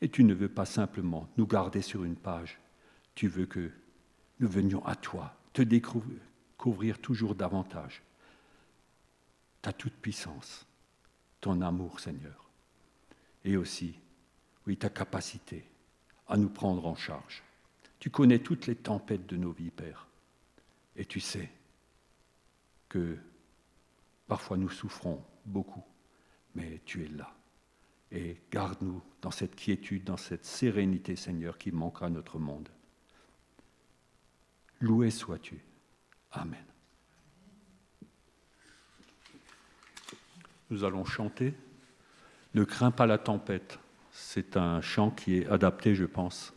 Et 0.00 0.08
tu 0.08 0.22
ne 0.22 0.34
veux 0.34 0.48
pas 0.48 0.66
simplement 0.66 1.28
nous 1.36 1.46
garder 1.46 1.82
sur 1.82 2.04
une 2.04 2.16
page. 2.16 2.60
Tu 3.14 3.26
veux 3.26 3.46
que 3.46 3.70
nous 4.38 4.48
venions 4.48 4.84
à 4.86 4.94
toi, 4.94 5.34
te 5.52 5.62
découvrir 5.62 6.98
toujours 7.00 7.34
davantage. 7.34 8.02
Ta 9.60 9.72
toute 9.72 9.94
puissance, 9.94 10.66
ton 11.40 11.60
amour, 11.62 11.98
Seigneur. 11.98 12.48
Et 13.44 13.56
aussi, 13.56 13.98
oui, 14.66 14.76
ta 14.76 14.88
capacité 14.88 15.64
à 16.28 16.36
nous 16.36 16.48
prendre 16.48 16.86
en 16.86 16.94
charge. 16.94 17.42
Tu 17.98 18.10
connais 18.10 18.38
toutes 18.38 18.68
les 18.68 18.76
tempêtes 18.76 19.26
de 19.26 19.36
nos 19.36 19.50
vies, 19.50 19.70
Père. 19.70 20.06
Et 20.94 21.04
tu 21.04 21.18
sais 21.18 21.50
que 22.88 23.16
parfois 24.26 24.56
nous 24.56 24.68
souffrons 24.68 25.24
beaucoup, 25.44 25.84
mais 26.54 26.80
tu 26.84 27.04
es 27.04 27.08
là. 27.08 27.34
Et 28.10 28.40
garde-nous 28.50 29.02
dans 29.20 29.30
cette 29.30 29.54
quiétude, 29.54 30.04
dans 30.04 30.16
cette 30.16 30.44
sérénité, 30.44 31.16
Seigneur, 31.16 31.58
qui 31.58 31.72
manquera 31.72 32.08
notre 32.08 32.38
monde. 32.38 32.68
Loué 34.80 35.10
sois-tu. 35.10 35.60
Amen. 36.32 36.64
Nous 40.70 40.84
allons 40.84 41.04
chanter. 41.04 41.54
Ne 42.54 42.64
crains 42.64 42.90
pas 42.90 43.06
la 43.06 43.18
tempête. 43.18 43.78
C'est 44.12 44.56
un 44.56 44.80
chant 44.80 45.10
qui 45.10 45.38
est 45.38 45.46
adapté, 45.46 45.94
je 45.94 46.04
pense, 46.04 46.54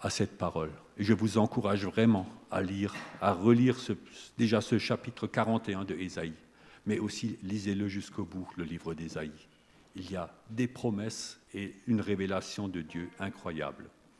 à 0.00 0.10
cette 0.10 0.36
parole. 0.36 0.72
Et 0.96 1.04
je 1.04 1.12
vous 1.12 1.38
encourage 1.38 1.86
vraiment 1.86 2.26
à 2.50 2.62
lire, 2.62 2.94
à 3.20 3.32
relire 3.32 3.76
déjà 4.38 4.60
ce 4.60 4.78
chapitre 4.78 5.26
41 5.26 5.84
de 5.84 5.94
Ésaïe, 5.94 6.34
mais 6.86 6.98
aussi 6.98 7.38
lisez-le 7.42 7.88
jusqu'au 7.88 8.24
bout, 8.24 8.48
le 8.56 8.64
livre 8.64 8.94
d'Ésaïe. 8.94 9.30
Il 9.96 10.10
y 10.10 10.16
a 10.16 10.32
des 10.50 10.68
promesses 10.68 11.40
et 11.54 11.74
une 11.86 12.00
révélation 12.00 12.68
de 12.68 12.80
Dieu 12.80 13.10
incroyable. 13.18 13.90